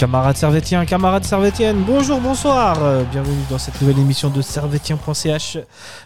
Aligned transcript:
Camarades 0.00 0.38
servétiens, 0.38 0.86
camarades 0.86 1.24
servétiennes, 1.24 1.84
bonjour, 1.86 2.22
bonsoir. 2.22 2.82
Euh, 2.82 3.04
bienvenue 3.04 3.36
dans 3.50 3.58
cette 3.58 3.78
nouvelle 3.82 3.98
émission 3.98 4.30
de 4.30 4.40
servetien.ch 4.40 5.58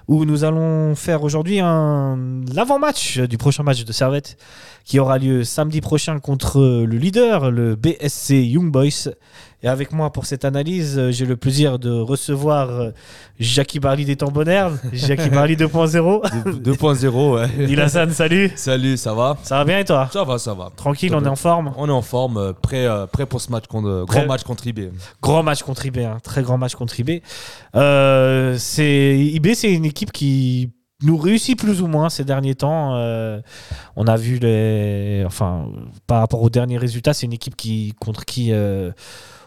où 0.08 0.24
nous 0.24 0.42
allons 0.42 0.96
faire 0.96 1.22
aujourd'hui 1.22 1.60
un 1.60 2.18
l'avant-match 2.52 3.20
du 3.20 3.38
prochain 3.38 3.62
match 3.62 3.84
de 3.84 3.92
Servette 3.92 4.36
qui 4.84 4.98
aura 4.98 5.18
lieu 5.18 5.44
samedi 5.44 5.80
prochain 5.80 6.18
contre 6.18 6.60
le 6.60 6.98
leader, 6.98 7.52
le 7.52 7.76
BSC 7.76 8.30
Young 8.32 8.72
Boys. 8.72 9.12
Et 9.64 9.68
avec 9.68 9.92
moi 9.92 10.12
pour 10.12 10.26
cette 10.26 10.44
analyse, 10.44 10.98
euh, 10.98 11.10
j'ai 11.10 11.24
le 11.24 11.36
plaisir 11.36 11.78
de 11.78 11.90
recevoir 11.90 12.68
euh, 12.68 12.90
Jackie 13.40 13.80
Barley 13.80 14.04
des 14.04 14.14
temps 14.14 14.30
Bonheur, 14.30 14.72
Jackie 14.92 15.30
Barley 15.30 15.54
2.0. 15.56 16.60
2.0, 16.62 17.32
ouais. 17.34 17.66
Dilassan, 17.66 18.10
salut. 18.10 18.52
Salut, 18.56 18.98
ça 18.98 19.14
va? 19.14 19.38
Ça 19.42 19.56
va 19.56 19.64
bien 19.64 19.78
et 19.78 19.84
toi? 19.86 20.10
Ça 20.12 20.22
va, 20.22 20.36
ça 20.36 20.52
va. 20.52 20.68
Tranquille, 20.76 21.08
Ça 21.08 21.16
on 21.16 21.20
va. 21.20 21.28
est 21.28 21.30
en 21.30 21.36
forme? 21.36 21.72
On 21.78 21.88
est 21.88 21.92
en 21.92 22.02
forme, 22.02 22.36
euh, 22.36 22.52
prêt, 22.52 22.86
prêt 23.10 23.24
pour 23.24 23.40
ce 23.40 23.50
match 23.50 23.66
contre, 23.66 24.04
grand 24.06 24.26
match 24.26 24.42
contre 24.42 24.66
IB. 24.66 24.90
Grand 25.22 25.42
match 25.42 25.62
contre 25.62 25.86
IB, 25.86 25.98
hein. 26.00 26.18
très 26.22 26.42
grand 26.42 26.58
match 26.58 26.74
contre 26.74 27.00
IB. 27.00 27.22
Euh, 27.74 28.56
c'est 28.58 29.18
IB, 29.18 29.54
c'est 29.54 29.72
une 29.72 29.86
équipe 29.86 30.12
qui 30.12 30.70
nous 31.02 31.16
réussit 31.16 31.58
plus 31.58 31.80
ou 31.82 31.86
moins 31.86 32.10
ces 32.10 32.24
derniers 32.24 32.54
temps. 32.54 32.96
Euh, 32.96 33.40
on 33.96 34.06
a 34.06 34.16
vu 34.16 34.38
les, 34.38 35.22
enfin, 35.26 35.68
par 36.06 36.20
rapport 36.20 36.42
aux 36.42 36.50
derniers 36.50 36.78
résultats, 36.78 37.14
c'est 37.14 37.26
une 37.26 37.32
équipe 37.32 37.56
qui 37.56 37.94
contre 37.98 38.24
qui 38.24 38.52
euh, 38.52 38.90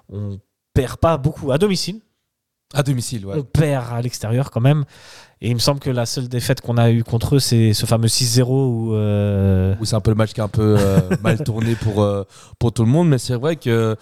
on 0.09 0.39
perd 0.73 0.97
pas 0.97 1.17
beaucoup 1.17 1.51
à 1.51 1.57
domicile. 1.57 2.01
À 2.73 2.83
domicile, 2.83 3.25
ouais. 3.25 3.35
On 3.37 3.43
perd 3.43 3.93
à 3.93 4.01
l'extérieur 4.01 4.51
quand 4.51 4.61
même. 4.61 4.83
Et 5.39 5.49
il 5.49 5.53
me 5.53 5.59
semble 5.59 5.79
que 5.79 5.91
la 5.91 6.07
seule 6.07 6.27
défaite 6.27 6.61
qu'on 6.61 6.77
a 6.77 6.89
eue 6.89 7.03
contre 7.03 7.35
eux, 7.35 7.39
c'est 7.39 7.73
ce 7.73 7.85
fameux 7.85 8.07
6-0 8.07 8.49
où 8.49 8.95
euh, 8.95 9.75
Où 9.79 9.85
c'est 9.85 9.95
un 9.95 10.01
peu 10.01 10.09
le 10.09 10.15
match 10.15 10.33
qui 10.33 10.39
est 10.39 10.43
un 10.43 10.47
peu 10.47 10.75
euh, 10.79 10.99
mal 11.21 11.43
tourné 11.43 11.75
pour, 11.75 12.01
euh, 12.01 12.23
pour 12.57 12.71
tout 12.71 12.83
le 12.83 12.89
monde. 12.89 13.07
Mais 13.07 13.19
c'est 13.19 13.35
vrai 13.35 13.55
que, 13.55 13.95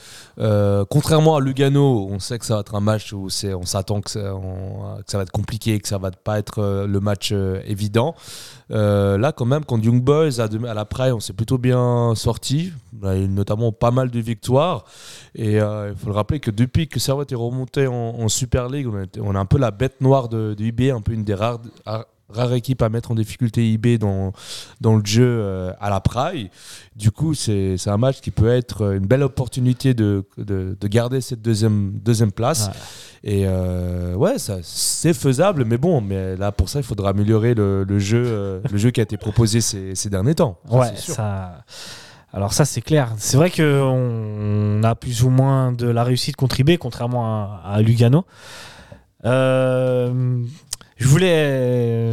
contrairement 0.89 1.35
à 1.35 1.41
Lugano, 1.41 2.07
on 2.09 2.19
sait 2.19 2.39
que 2.39 2.45
ça 2.45 2.53
va 2.53 2.59
être 2.61 2.75
un 2.75 2.79
match 2.79 3.11
où 3.11 3.29
c'est, 3.29 3.53
on 3.53 3.65
s'attend 3.65 3.99
que, 3.99 4.13
que 4.13 5.11
ça 5.11 5.17
va 5.17 5.23
être 5.23 5.31
compliqué, 5.31 5.77
que 5.79 5.89
ça 5.89 5.97
va 5.97 6.11
pas 6.11 6.39
être 6.39 6.85
le 6.87 6.99
match 7.01 7.33
évident. 7.67 8.15
Là, 8.69 9.33
quand 9.33 9.45
même, 9.45 9.65
contre 9.65 9.83
Young 9.83 10.01
Boys, 10.01 10.39
à, 10.39 10.47
à 10.69 10.73
la 10.73 10.85
Praille, 10.85 11.11
on 11.11 11.19
s'est 11.19 11.33
plutôt 11.33 11.57
bien 11.57 12.13
sorti. 12.15 12.71
On 13.01 13.07
a 13.07 13.17
eu 13.17 13.27
notamment 13.27 13.73
pas 13.73 13.91
mal 13.91 14.09
de 14.09 14.19
victoires. 14.21 14.85
Et 15.35 15.55
il 15.55 15.95
faut 15.97 16.07
le 16.07 16.15
rappeler 16.15 16.39
que 16.39 16.51
depuis 16.51 16.87
que 16.87 17.01
Servette 17.01 17.33
est 17.33 17.35
remonté 17.35 17.87
en, 17.87 17.93
en 17.93 18.29
Super 18.29 18.69
League, 18.69 18.87
on, 18.87 18.95
a 18.95 19.05
on 19.19 19.35
un 19.35 19.45
peu 19.45 19.57
la 19.57 19.71
bête 19.71 19.99
noire 19.99 20.29
de, 20.29 20.53
de 20.53 20.91
un 20.91 21.01
peu 21.01 21.11
une 21.11 21.24
des 21.25 21.33
rares, 21.33 21.59
rares- 21.85 22.53
équipes 22.53 22.81
à 22.81 22.89
mettre 22.89 23.11
en 23.11 23.15
difficulté 23.15 23.69
IB 23.71 23.97
dans, 23.99 24.31
dans 24.81 24.95
le 24.95 25.05
jeu 25.05 25.23
euh, 25.27 25.71
à 25.79 25.89
la 25.89 25.99
Praille. 25.99 26.49
Du 26.95 27.11
coup, 27.11 27.33
c'est 27.33 27.75
un 27.87 27.97
match 27.97 28.19
qui 28.21 28.31
peut 28.31 28.49
être 28.49 28.93
une 28.93 29.05
belle 29.05 29.23
opportunité 29.23 29.93
de, 29.93 30.23
de, 30.37 30.75
de 30.79 30.87
garder 30.87 31.21
cette 31.21 31.41
deuxième, 31.41 31.91
deuxième 32.03 32.31
place. 32.31 32.67
Ouais. 32.67 33.31
Et 33.31 33.43
euh, 33.47 34.15
ouais, 34.15 34.35
c'est 34.63 35.13
faisable, 35.13 35.65
mais 35.65 35.77
bon, 35.77 36.01
mais 36.01 36.35
là 36.35 36.51
pour 36.51 36.69
ça, 36.69 36.79
il 36.79 36.83
faudra 36.85 37.09
améliorer 37.09 37.53
le, 37.53 37.83
le 37.83 37.99
jeu, 37.99 38.23
euh, 38.25 38.59
le 38.71 38.77
jeu 38.77 38.91
qui 38.91 38.99
a 38.99 39.03
été 39.03 39.17
proposé 39.17 39.61
ces, 39.61 39.95
ces 39.95 40.09
derniers 40.09 40.35
temps. 40.35 40.57
Ça, 40.69 40.75
Ouais, 40.77 40.93
ça. 40.95 41.63
Alors 42.33 42.51
ça 42.53 42.65
c'est 42.65 42.81
clair. 42.81 43.13
C'est 43.17 43.37
vrai 43.37 43.49
que 43.49 43.81
on 43.81 44.83
a 44.83 44.93
plus 44.95 45.23
ou 45.23 45.29
moins 45.29 45.71
de 45.71 45.87
la 45.87 46.03
réussite 46.03 46.35
contre 46.35 46.59
IB, 46.59 46.77
contrairement 46.77 47.25
à, 47.25 47.61
à 47.65 47.81
Lugano. 47.81 48.25
Euh, 49.23 50.43
je 50.97 51.07
voulais. 51.07 52.11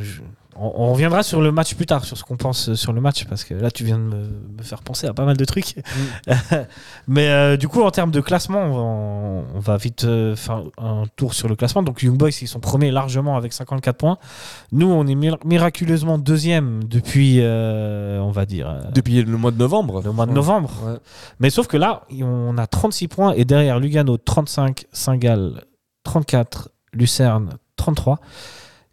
je- 0.00 0.20
on, 0.62 0.72
on 0.76 0.92
reviendra 0.92 1.22
sur 1.22 1.40
le 1.40 1.52
match 1.52 1.74
plus 1.74 1.86
tard, 1.86 2.04
sur 2.04 2.18
ce 2.18 2.22
qu'on 2.24 2.36
pense 2.36 2.74
sur 2.74 2.92
le 2.92 3.00
match, 3.00 3.24
parce 3.24 3.44
que 3.44 3.54
là 3.54 3.70
tu 3.70 3.82
viens 3.82 3.96
de 3.98 4.02
me, 4.04 4.16
me 4.58 4.62
faire 4.62 4.82
penser 4.82 5.06
à 5.06 5.14
pas 5.14 5.24
mal 5.24 5.36
de 5.38 5.44
trucs. 5.46 5.76
Mais 7.08 7.28
euh, 7.28 7.56
du 7.56 7.66
coup, 7.68 7.82
en 7.82 7.90
termes 7.90 8.10
de 8.10 8.20
classement, 8.20 8.60
on 8.60 8.72
va, 9.42 9.46
on 9.54 9.58
va 9.58 9.76
vite 9.78 10.04
euh, 10.04 10.36
faire 10.36 10.62
un 10.78 11.04
tour 11.16 11.32
sur 11.34 11.48
le 11.48 11.56
classement. 11.56 11.82
Donc 11.82 12.02
Young 12.02 12.16
Boys, 12.16 12.30
ils 12.42 12.48
sont 12.48 12.60
premiers 12.60 12.90
largement 12.90 13.36
avec 13.36 13.52
54 13.52 13.96
points. 13.96 14.18
Nous, 14.72 14.86
on 14.90 15.06
est 15.06 15.14
mir- 15.14 15.38
miraculeusement 15.46 16.18
deuxième 16.18 16.84
depuis, 16.84 17.38
euh, 17.40 18.20
on 18.20 18.30
va 18.30 18.44
dire, 18.44 18.68
euh, 18.68 18.80
Depuis 18.94 19.22
le 19.22 19.36
mois 19.38 19.52
de 19.52 19.58
novembre. 19.58 20.02
le 20.04 20.12
mois 20.12 20.26
de 20.26 20.32
novembre. 20.32 20.70
Ouais. 20.84 20.98
Mais 21.38 21.48
sauf 21.50 21.68
que 21.68 21.76
là, 21.78 22.02
on 22.20 22.58
a 22.58 22.66
36 22.66 23.08
points 23.08 23.32
et 23.32 23.44
derrière 23.44 23.78
Lugano 23.80 24.18
35, 24.18 24.84
Saint-Gall 24.92 25.62
34, 26.04 26.70
Lucerne 26.92 27.50
33. 27.80 28.20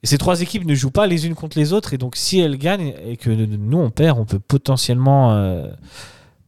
Et 0.04 0.08
ces 0.08 0.18
trois 0.18 0.42
équipes 0.42 0.66
ne 0.66 0.76
jouent 0.76 0.92
pas 0.92 1.08
les 1.08 1.26
unes 1.28 1.36
contre 1.36 1.58
les 1.58 1.74
autres 1.74 1.94
et 1.94 1.98
donc 1.98 2.16
si 2.16 2.40
elles 2.40 2.58
gagnent 2.58 2.94
et 3.06 3.18
que 3.18 3.30
nous 3.32 3.78
on 3.80 3.90
perd, 3.90 4.18
on 4.20 4.26
peut 4.26 4.40
potentiellement 4.40 5.34
euh, 5.34 5.68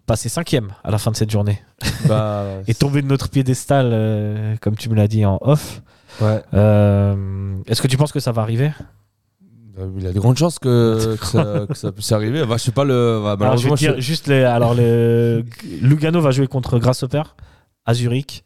passer 0.05 0.29
cinquième 0.29 0.69
à 0.83 0.91
la 0.91 0.97
fin 0.99 1.09
de 1.11 1.15
cette 1.15 1.31
journée 1.31 1.59
Bah, 2.07 2.45
et 2.67 2.73
tomber 2.75 3.01
de 3.01 3.07
notre 3.07 3.27
piédestal, 3.29 3.89
euh, 3.91 4.55
comme 4.61 4.75
tu 4.75 4.89
me 4.89 4.95
l'as 4.95 5.07
dit 5.07 5.25
en 5.25 5.39
off. 5.41 5.81
ouais. 6.21 6.41
Euh, 6.53 7.55
Est-ce 7.67 7.81
que 7.81 7.87
tu 7.87 7.97
penses 7.97 8.11
que 8.11 8.19
ça 8.19 8.31
va 8.31 8.43
arriver? 8.43 8.71
Il 9.97 10.03
y 10.03 10.07
a 10.07 10.11
de 10.11 10.19
grandes 10.19 10.37
chances 10.37 10.59
que, 10.59 11.15
que, 11.15 11.25
ça, 11.25 11.65
que 11.69 11.73
ça 11.73 11.91
puisse 11.91 12.11
arriver. 12.11 12.45
Bah, 12.45 12.57
je 12.57 12.63
sais 12.63 12.71
pas 12.71 12.83
le. 12.83 13.21
bah, 13.23 13.37
Alors, 13.39 13.57
je 13.57 13.69
vais 13.69 13.75
dire 13.75 13.95
je- 13.95 14.01
juste 14.01 14.27
les, 14.27 14.43
alors 14.43 14.73
le 14.75 15.43
Lugano 15.81 16.19
va 16.21 16.31
jouer 16.31 16.47
contre 16.47 16.77
Grasshopper 16.79 17.23
à 17.85 17.93
Zurich. 17.93 18.43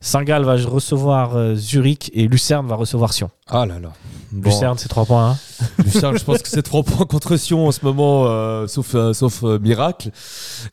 Saint-Gall 0.00 0.44
va 0.44 0.54
recevoir 0.56 1.36
euh, 1.36 1.54
Zurich 1.54 2.10
et 2.14 2.28
Lucerne 2.28 2.66
va 2.66 2.76
recevoir 2.76 3.12
Sion. 3.12 3.30
Ah 3.48 3.66
là 3.66 3.78
là. 3.80 3.92
Bon, 4.30 4.50
Lucerne, 4.50 4.76
c'est 4.76 4.88
3 4.88 5.06
points. 5.06 5.30
hein. 5.30 5.36
Lucerne, 5.84 6.18
je 6.18 6.22
pense 6.24 6.42
que 6.42 6.48
c'est 6.50 6.62
3 6.62 6.82
points 6.82 7.06
contre 7.06 7.36
Sion 7.36 7.66
en 7.66 7.72
ce 7.72 7.82
moment, 7.82 8.26
euh, 8.26 8.66
sauf, 8.66 8.94
euh, 8.94 9.14
sauf 9.14 9.42
euh, 9.42 9.58
miracle. 9.58 10.10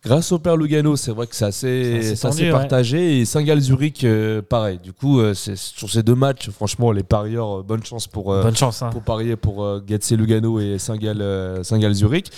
Grâce 0.03 0.33
au 0.33 0.39
Père 0.39 0.57
Lugano, 0.57 0.97
c'est 0.97 1.11
vrai 1.11 1.25
que 1.25 1.35
c'est 1.35 1.45
assez, 1.45 2.15
C'est 2.15 2.27
assez 2.27 2.43
ouais. 2.43 2.51
partagé. 2.51 3.19
Et 3.21 3.25
Saint-Gall-Zurich, 3.25 4.05
pareil. 4.49 4.79
Du 4.83 4.91
coup, 4.91 5.21
c'est, 5.33 5.55
sur 5.55 5.89
ces 5.89 6.03
deux 6.03 6.15
matchs, 6.15 6.49
franchement, 6.49 6.91
les 6.91 7.03
parieurs, 7.03 7.63
bonne 7.63 7.83
chance 7.83 8.07
pour, 8.07 8.25
Bonne 8.25 8.55
chance. 8.57 8.81
hein. 8.81 8.89
pour 8.89 9.01
parier 9.03 9.37
pour 9.37 9.65
Getse 9.87 10.11
Lugano 10.11 10.59
et 10.59 10.77
Saint-Gall 10.77 11.63
Saint-Gall-Zurich. 11.63 12.29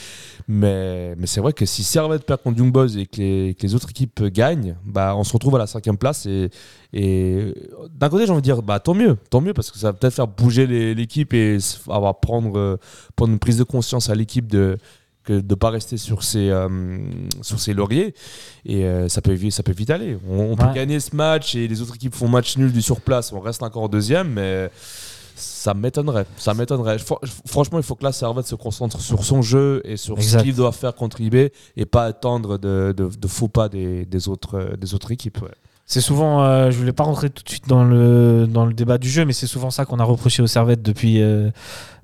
Mais, 0.47 1.15
mais 1.17 1.25
c'est 1.27 1.41
vrai 1.41 1.51
que 1.51 1.65
si 1.65 1.83
Servette 1.83 2.25
perd 2.25 2.41
contre 2.43 2.59
Young 2.59 2.71
Boys 2.71 2.95
et 2.97 3.05
que 3.07 3.17
les, 3.17 3.55
que 3.59 3.63
les 3.63 3.75
autres 3.75 3.89
équipes 3.89 4.23
gagnent, 4.25 4.75
bah, 4.85 5.13
on 5.17 5.23
se 5.23 5.33
retrouve 5.33 5.55
à 5.55 5.59
la 5.59 5.67
cinquième 5.67 5.97
place. 5.97 6.25
Et, 6.27 6.49
et 6.93 7.53
d'un 7.91 8.09
côté, 8.09 8.25
j'ai 8.25 8.31
envie 8.31 8.41
de 8.41 8.45
dire 8.45 8.61
bah, 8.61 8.79
tant 8.79 8.93
mieux, 8.93 9.17
tant 9.29 9.41
mieux, 9.41 9.53
parce 9.53 9.71
que 9.71 9.77
ça 9.77 9.87
va 9.91 9.93
peut-être 9.93 10.13
faire 10.13 10.27
bouger 10.27 10.65
l'équipe 10.95 11.33
et 11.33 11.57
avoir 11.89 12.19
prendre, 12.19 12.57
euh, 12.57 12.77
prendre 13.15 13.33
une 13.33 13.39
prise 13.39 13.57
de 13.57 13.63
conscience 13.63 14.09
à 14.09 14.15
l'équipe 14.15 14.47
de 14.47 14.77
que 15.23 15.33
de 15.33 15.41
ne 15.49 15.55
pas 15.55 15.71
rester 15.71 15.97
sur 15.97 16.23
ses, 16.23 16.49
euh, 16.49 16.69
sur 17.41 17.59
ses 17.59 17.73
lauriers. 17.73 18.13
Et 18.65 18.85
euh, 18.85 19.09
ça, 19.09 19.21
peut, 19.21 19.37
ça 19.49 19.61
peut 19.61 19.73
vite 19.73 19.89
aller. 19.89 20.17
On, 20.29 20.51
on 20.51 20.55
peut 20.55 20.71
gagner 20.73 21.01
ce 21.01 21.13
match 21.13 21.53
et 21.55 21.67
les 21.67 21.81
autres 21.81 21.95
équipes 21.95 22.15
font 22.15 22.29
match 22.29 22.55
nul 22.57 22.71
du 22.71 22.81
surplace. 22.81 23.33
On 23.33 23.41
reste 23.41 23.61
encore 23.61 23.89
deuxième, 23.89 24.29
mais 24.31 24.69
ça 25.35 25.73
m'étonnerait. 25.73 26.25
Ça 26.37 26.53
m'étonnerait. 26.53 26.95
Fr- 26.95 27.19
Franchement, 27.45 27.77
il 27.77 27.83
faut 27.83 27.95
que 27.95 28.05
là, 28.05 28.13
Servette 28.13 28.47
se 28.47 28.55
concentre 28.55 29.01
sur 29.01 29.25
son 29.25 29.41
jeu 29.41 29.81
et 29.83 29.97
sur 29.97 30.15
Exact. 30.17 30.39
ce 30.39 30.43
qu'il 30.45 30.55
doit 30.55 30.71
faire 30.71 30.95
contre 30.95 31.19
IB 31.19 31.35
et 31.75 31.85
pas 31.85 32.05
attendre 32.05 32.57
de, 32.57 32.93
de, 32.95 33.09
de 33.13 33.27
faux 33.27 33.49
pas 33.49 33.67
des, 33.67 34.05
des, 34.05 34.29
autres, 34.29 34.55
euh, 34.57 34.77
des 34.77 34.93
autres 34.93 35.11
équipes. 35.11 35.41
ouais. 35.41 35.51
C'est 35.89 36.01
souvent, 36.01 36.43
euh, 36.43 36.69
je 36.69 36.77
voulais 36.77 36.91
pas 36.91 37.05
rentrer 37.05 37.29
tout 37.29 37.43
de 37.43 37.49
suite 37.49 37.67
dans 37.67 37.85
le, 37.85 38.45
dans 38.45 38.65
le 38.65 38.73
débat 38.73 38.97
du 38.97 39.09
jeu, 39.09 39.23
mais 39.23 39.31
c'est 39.31 39.47
souvent 39.47 39.71
ça 39.71 39.85
qu'on 39.85 39.99
a 39.99 40.03
reproché 40.03 40.43
aux 40.43 40.47
Servettes 40.47 40.81
depuis 40.81 41.21
euh, 41.21 41.49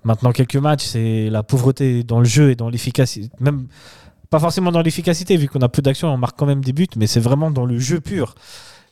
maintenant 0.05 0.31
quelques 0.31 0.55
matchs. 0.55 0.85
C'est 0.85 1.29
la 1.29 1.43
pauvreté 1.43 2.03
dans 2.03 2.19
le 2.19 2.25
jeu 2.25 2.51
et 2.51 2.55
dans 2.55 2.69
l'efficacité. 2.69 3.29
Même 3.41 3.67
pas 4.29 4.39
forcément 4.39 4.71
dans 4.71 4.81
l'efficacité, 4.81 5.35
vu 5.35 5.49
qu'on 5.49 5.59
a 5.59 5.67
peu 5.67 5.81
d'actions, 5.81 6.07
on 6.07 6.17
marque 6.17 6.39
quand 6.39 6.45
même 6.45 6.63
des 6.63 6.71
buts, 6.71 6.87
mais 6.95 7.07
c'est 7.07 7.19
vraiment 7.19 7.51
dans 7.51 7.65
le 7.65 7.77
jeu 7.77 7.99
pur. 7.99 8.35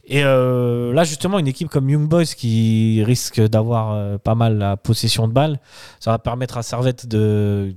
Et 0.03 0.23
euh, 0.25 0.91
là, 0.93 1.05
justement, 1.05 1.39
une 1.39 1.47
équipe 1.47 1.69
comme 1.69 1.89
Young 1.89 2.09
Boys 2.09 2.25
qui 2.25 3.01
risque 3.05 3.39
d'avoir 3.39 3.93
euh, 3.93 4.17
pas 4.17 4.35
mal 4.35 4.57
la 4.57 4.75
possession 4.75 5.27
de 5.27 5.33
balle, 5.33 5.59
ça 6.01 6.11
va 6.11 6.19
permettre 6.19 6.57
à 6.57 6.63
Servette 6.63 7.07
de, 7.07 7.73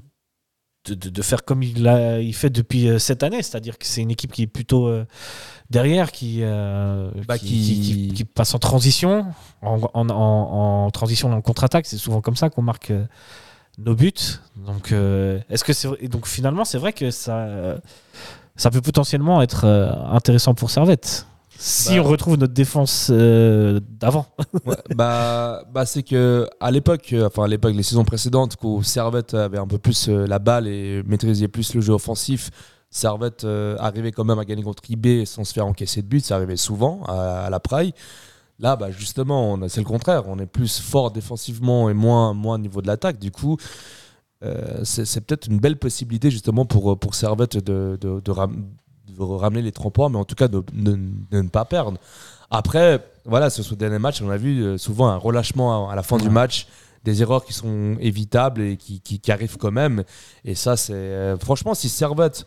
de, 0.87 0.95
de- 0.95 1.09
de 1.11 1.23
faire 1.23 1.45
comme 1.45 1.63
il, 1.63 1.87
a, 1.89 2.21
il 2.21 2.35
fait 2.35 2.51
depuis 2.51 2.89
euh, 2.89 2.99
cette 2.99 3.23
année, 3.23 3.43
c'est-à-dire 3.43 3.79
que 3.79 3.87
c'est 3.87 4.03
une 4.03 4.11
équipe 4.11 4.33
qui 4.33 4.43
est 4.43 4.47
plutôt 4.47 4.87
euh, 4.89 5.05
derrière, 5.71 6.13
qui, 6.13 6.41
euh, 6.43 7.11
Bah, 7.27 7.39
qui, 7.39 7.47
qui- 7.47 7.81
qui- 7.81 7.81
qui- 8.09 8.13
qui 8.15 8.25
passe 8.25 8.55
en 8.55 8.59
transition, 8.59 9.27
en, 9.63 9.81
en- 9.95 10.09
en- 10.11 10.85
en 10.87 10.91
transition 10.91 11.33
en 11.33 11.41
contre-attaque. 11.41 11.87
C'est 11.87 11.97
souvent 11.97 12.21
comme 12.21 12.37
ça 12.37 12.51
qu'on 12.51 12.63
marque 12.63 12.93
nos 13.79 13.95
buts. 13.95 14.13
Donc, 14.57 14.93
est-ce 14.93 15.65
que 15.65 15.73
c'est 15.73 16.09
donc 16.09 16.27
finalement, 16.27 16.65
c'est 16.65 16.79
vrai 16.79 16.93
que 16.93 17.11
ça, 17.11 17.49
ça 18.57 18.71
peut 18.71 18.81
potentiellement 18.83 19.43
être 19.43 19.65
intéressant 20.13 20.55
pour 20.55 20.71
Servette. 20.71 21.27
Si 21.59 21.97
Bah. 21.97 22.03
on 22.03 22.05
retrouve 22.05 22.37
notre 22.39 22.53
défense 22.55 23.09
euh, 23.13 23.81
d'avant. 24.01 24.27
Ouais, 24.67 24.77
bah, 24.95 25.63
bah 25.73 25.85
c'est 25.87 26.03
que 26.03 26.47
à 26.61 26.71
l'époque, 26.71 27.13
euh, 27.13 27.27
enfin 27.27 27.45
à 27.45 27.49
l'époque, 27.49 27.75
les 27.75 27.83
saisons 27.83 28.05
précédentes, 28.05 28.57
où 28.63 28.83
Servette 28.83 29.35
avait 29.35 29.59
un 29.59 29.67
peu 29.67 29.79
plus 29.79 30.09
euh, 30.09 30.27
la 30.27 30.39
balle 30.39 30.67
et 30.69 31.03
maîtrisait 31.07 31.49
plus 31.49 31.75
le 31.75 31.81
jeu 31.81 31.93
offensif, 31.93 32.51
Servette 32.91 33.45
euh, 33.45 33.77
arrivait 33.79 34.13
quand 34.13 34.25
même 34.25 34.39
à 34.39 34.45
gagner 34.45 34.63
contre 34.63 34.83
IB 34.89 35.25
sans 35.27 35.45
se 35.45 35.53
faire 35.53 35.67
encaisser 35.67 36.03
de 36.03 36.07
but, 36.07 36.25
ça 36.25 36.37
arrivait 36.37 36.57
souvent 36.57 37.03
à, 37.07 37.45
à 37.47 37.51
la 37.51 37.61
Praille. 37.61 37.93
Là, 38.61 38.77
bah 38.77 38.91
justement, 38.93 39.59
c'est 39.69 39.81
le 39.81 39.87
contraire. 39.87 40.23
On 40.29 40.39
est 40.39 40.47
plus 40.47 40.79
fort 40.81 41.11
défensivement 41.11 41.91
et 41.91 41.95
moins, 41.95 42.35
moins 42.35 42.55
au 42.55 42.59
niveau 42.59 42.81
de 42.83 42.87
l'attaque. 42.87 43.19
Du 43.19 43.33
coup, 43.33 43.57
euh, 44.45 44.79
c'est 44.85 45.21
peut-être 45.23 45.49
une 45.49 45.59
belle 45.59 45.77
possibilité 45.77 46.31
justement 46.31 46.65
pour, 46.65 46.97
pour 46.99 47.17
Servette 47.17 47.57
de, 47.57 47.99
de, 48.01 48.21
de 48.21 48.33
ramener 49.19 49.63
les 49.63 49.73
trois 49.73 49.91
points, 49.91 50.09
mais 50.09 50.19
en 50.19 50.25
tout 50.25 50.35
cas 50.35 50.49
de, 50.49 50.63
de- 50.73 50.99
de 51.31 51.43
ne 51.43 51.49
pas 51.49 51.65
perdre. 51.65 51.99
Après, 52.51 53.05
voilà, 53.25 53.51
sur 53.51 53.65
ce 53.65 53.75
dernier 53.75 53.99
match, 53.99 54.21
on 54.23 54.31
a 54.31 54.37
vu 54.37 54.63
euh, 54.63 54.79
souvent 54.79 55.09
un 55.09 55.17
relâchement 55.17 55.89
à, 55.89 55.93
à 55.93 55.97
la 55.97 56.03
fin 56.03 56.19
du 56.19 56.31
match, 56.31 56.67
des 57.05 57.21
erreurs 57.23 57.45
qui 57.45 57.53
sont 57.53 57.97
évitables 58.01 58.63
et 58.63 58.77
qui, 58.77 59.01
qui- 59.01 59.19
qui 59.21 59.33
arrivent 59.33 59.57
quand 59.59 59.73
même. 59.73 60.05
Et 60.45 60.55
ça, 60.55 60.77
c'est 60.77 60.93
euh, 60.95 61.37
franchement, 61.39 61.75
si 61.75 61.89
Servette 61.89 62.47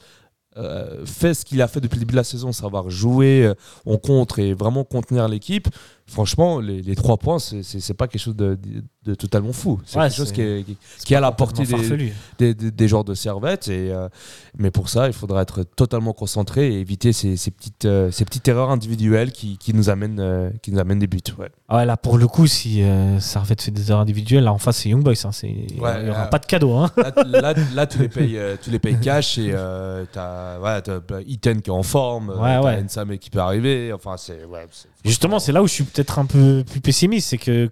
euh, 0.58 1.06
fait 1.06 1.34
ce 1.36 1.46
qu'il 1.46 1.62
a 1.62 1.68
fait 1.68 1.82
depuis 1.82 1.96
le 1.98 2.00
début 2.00 2.14
de 2.14 2.18
la 2.18 2.24
saison, 2.24 2.52
savoir 2.52 2.90
jouer 2.90 3.46
euh, 3.46 3.54
en 3.86 3.98
contre 3.98 4.40
et 4.40 4.54
vraiment 4.54 4.84
contenir 4.84 5.28
l'équipe, 5.28 5.68
franchement, 6.08 6.60
les, 6.60 6.82
les 6.82 6.96
trois 6.96 7.18
points, 7.18 7.40
c'est- 7.40 7.94
pas 7.94 8.08
quelque 8.08 8.22
chose 8.22 8.36
de, 8.36 8.56
de- 8.56 8.84
de 9.06 9.16
totalement 9.16 9.54
fou. 9.54 9.80
C'est 9.86 9.98
Ouais, 9.98 10.06
quelque 10.08 10.16
chose 10.18 10.32
qui 10.34 10.42
est, 10.42 10.66
qui- 11.06 11.16
à 11.16 11.20
la 11.22 11.32
portée 11.32 11.64
des, 11.66 12.14
des, 12.38 12.54
des, 12.54 12.72
des 12.72 12.88
joueurs 12.88 13.04
de 13.06 13.14
Servette. 13.14 13.68
Et, 13.70 13.92
euh, 13.92 14.10
mais 14.58 14.70
pour 14.72 14.90
ça, 14.90 15.08
il 15.08 15.14
faudra 15.14 15.42
être 15.42 15.64
totalement 15.64 16.14
concentré 16.14 16.74
et 16.74 16.80
éviter 16.80 17.14
ces, 17.14 17.38
ces 17.38 17.52
petites, 17.52 17.86
euh, 17.86 18.12
ces 18.12 18.26
petites 18.26 18.48
erreurs 18.48 18.70
individuelles 18.70 19.32
qui, 19.32 19.58
qui 19.58 19.74
nous, 19.74 19.90
amènent, 19.90 20.20
euh, 20.20 20.50
qui 20.62 20.72
nous 20.72 20.80
amènent 20.80 21.00
des 21.00 21.08
buts. 21.08 21.20
Ouais. 21.40 21.50
Ah 21.70 21.78
ouais, 21.78 21.86
là, 21.86 21.96
pour 21.98 22.18
le 22.18 22.28
coup, 22.28 22.48
si 22.48 22.84
Servette 23.20 23.62
fait 23.62 23.72
des 23.72 23.90
erreurs 23.92 24.02
individuelles, 24.02 24.44
là 24.44 24.54
en 24.54 24.58
face, 24.58 24.78
c'est 24.78 24.90
Young 24.90 25.04
Boys. 25.04 25.14
hein, 25.26 25.32
il 25.44 25.76
n'y 25.76 26.10
aura 26.10 26.28
pas 26.28 26.40
de 26.40 26.46
cadeau. 26.46 26.74
Hein. 26.74 26.90
Là, 26.98 27.12
là, 27.26 27.54
là, 27.74 27.88
tu, 27.88 27.98
les 28.00 28.10
payes, 28.10 28.40
tu 28.62 28.72
les 28.72 28.80
payes 28.80 28.98
cash 29.00 29.38
et 29.38 29.52
voilà, 29.52 30.82
t'as, 30.82 31.00
bah, 31.00 31.18
Iten 31.26 31.62
qui 31.62 31.70
est 31.70 31.74
en 31.74 31.84
forme, 31.84 32.30
Ouais, 32.30 32.58
ouais. 32.58 32.84
Nsame 32.84 33.18
qui 33.18 33.30
peut 33.30 33.40
arriver. 33.40 33.92
Enfin. 33.94 34.16
Ouais, 34.30 34.66
Justement, 35.06 35.40
c'est 35.40 35.52
là 35.52 35.62
où 35.64 35.68
je 35.68 35.74
suis 35.74 35.84
peut-être 35.98 36.20
un 36.20 36.26
peu 36.26 36.64
plus 36.70 36.82
pessimiste. 36.82 37.30
C'est 37.30 37.38
que, 37.38 37.70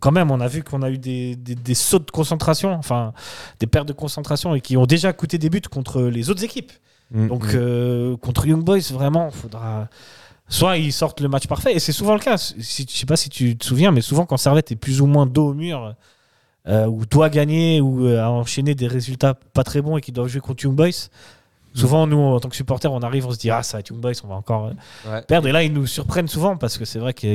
quand 0.00 0.12
même, 0.12 0.30
on 0.30 0.40
a 0.40 0.48
vu 0.48 0.62
qu'on 0.62 0.82
a 0.82 0.90
eu 0.90 0.98
des, 0.98 1.36
des, 1.36 1.54
des 1.54 1.74
sauts 1.74 2.00
de 2.00 2.10
concentration, 2.10 2.72
enfin, 2.72 3.12
des 3.60 3.66
pertes 3.66 3.86
de 3.86 3.92
concentration 3.92 4.54
et 4.54 4.60
qui 4.60 4.76
ont 4.76 4.86
déjà 4.86 5.12
coûté 5.12 5.38
des 5.38 5.50
buts 5.50 5.60
contre 5.70 6.02
les 6.02 6.30
autres 6.30 6.42
équipes. 6.42 6.72
Mm, 7.12 7.28
Donc, 7.28 7.44
mm. 7.44 7.50
euh, 7.54 8.16
contre 8.16 8.46
Young 8.46 8.64
Boys, 8.64 8.92
vraiment, 8.92 9.30
il 9.32 9.36
faudra. 9.36 9.88
Soit 10.48 10.78
ils 10.78 10.92
sortent 10.92 11.20
le 11.20 11.28
match 11.28 11.46
parfait, 11.46 11.74
et 11.74 11.78
c'est 11.78 11.92
souvent 11.92 12.14
le 12.14 12.18
cas. 12.18 12.36
Si, 12.36 12.84
je 12.90 12.96
sais 12.96 13.06
pas 13.06 13.14
si 13.16 13.28
tu 13.28 13.56
te 13.56 13.64
souviens, 13.64 13.92
mais 13.92 14.00
souvent 14.00 14.26
quand 14.26 14.36
Servette 14.36 14.72
est 14.72 14.76
plus 14.76 15.00
ou 15.00 15.06
moins 15.06 15.24
dos 15.24 15.50
au 15.50 15.54
mur, 15.54 15.94
euh, 16.66 16.86
ou 16.86 17.06
doit 17.06 17.30
gagner, 17.30 17.80
ou 17.80 18.04
euh, 18.04 18.20
a 18.20 18.30
enchaîné 18.30 18.74
des 18.74 18.88
résultats 18.88 19.34
pas 19.34 19.62
très 19.62 19.80
bons 19.80 19.96
et 19.96 20.00
qui 20.00 20.10
doivent 20.10 20.26
jouer 20.26 20.40
contre 20.40 20.64
Young 20.64 20.74
Boys, 20.74 21.06
souvent 21.74 22.06
nous, 22.06 22.18
en 22.18 22.40
tant 22.40 22.48
que 22.48 22.56
supporters, 22.56 22.92
on 22.92 23.00
arrive, 23.00 23.26
on 23.26 23.30
se 23.32 23.38
dit 23.38 23.50
Ah, 23.50 23.62
ça 23.62 23.76
va 23.76 23.80
être 23.80 23.90
Young 23.90 24.00
Boys, 24.00 24.12
on 24.24 24.28
va 24.28 24.34
encore 24.34 24.66
euh, 24.66 25.10
Ouais. 25.12 25.22
perdre. 25.22 25.48
Et 25.48 25.52
là, 25.52 25.62
ils 25.62 25.72
nous 25.72 25.86
surprennent 25.86 26.28
souvent 26.28 26.56
parce 26.56 26.78
que 26.78 26.84
c'est 26.84 26.98
vrai 26.98 27.14
qu'il 27.14 27.30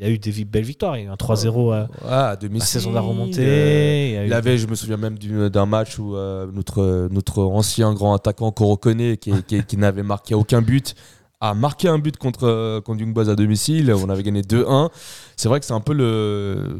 y 0.00 0.04
a 0.04 0.08
eu 0.08 0.18
des 0.18 0.44
belles 0.44 0.64
victoires. 0.64 0.96
Il 0.96 1.04
y 1.04 1.06
a 1.06 1.08
eu 1.08 1.12
un 1.12 1.16
3-0 1.16 1.72
à, 1.72 2.36
la 2.40 2.60
saison 2.60 2.90
de 2.90 2.94
la 2.94 3.00
euh, 3.00 3.04
remontée. 3.04 4.10
il 4.10 4.26
y 4.26 4.28
eu- 4.28 4.32
avait, 4.32 4.58
je 4.58 4.66
me 4.66 4.74
souviens 4.74 4.96
même 4.96 5.18
du- 5.18 5.50
d'un 5.50 5.66
match 5.66 5.98
où 5.98 6.16
euh, 6.16 6.46
notre, 6.52 7.08
notre 7.10 7.42
ancien 7.44 7.92
grand 7.94 8.14
attaquant 8.14 8.50
qu'on 8.52 8.66
reconnaît, 8.66 9.16
qui, 9.16 9.32
qui, 9.44 9.62
qui 9.64 9.76
n'avait 9.76 10.02
marqué 10.02 10.34
aucun 10.34 10.60
but, 10.62 10.94
a 11.40 11.52
marqué 11.52 11.86
un 11.88 11.98
but 11.98 12.16
contre, 12.16 12.44
euh, 12.48 12.80
contre 12.80 13.00
Young 13.02 13.12
Boys 13.12 13.28
à 13.28 13.34
domicile. 13.34 13.92
On 13.92 14.08
avait 14.08 14.22
gagné 14.22 14.40
2-1. 14.40 14.90
C'est 15.36 15.48
vrai 15.50 15.60
que 15.60 15.66
c'est 15.66 15.74
un 15.74 15.80
peu 15.80 15.92
le. 15.92 16.78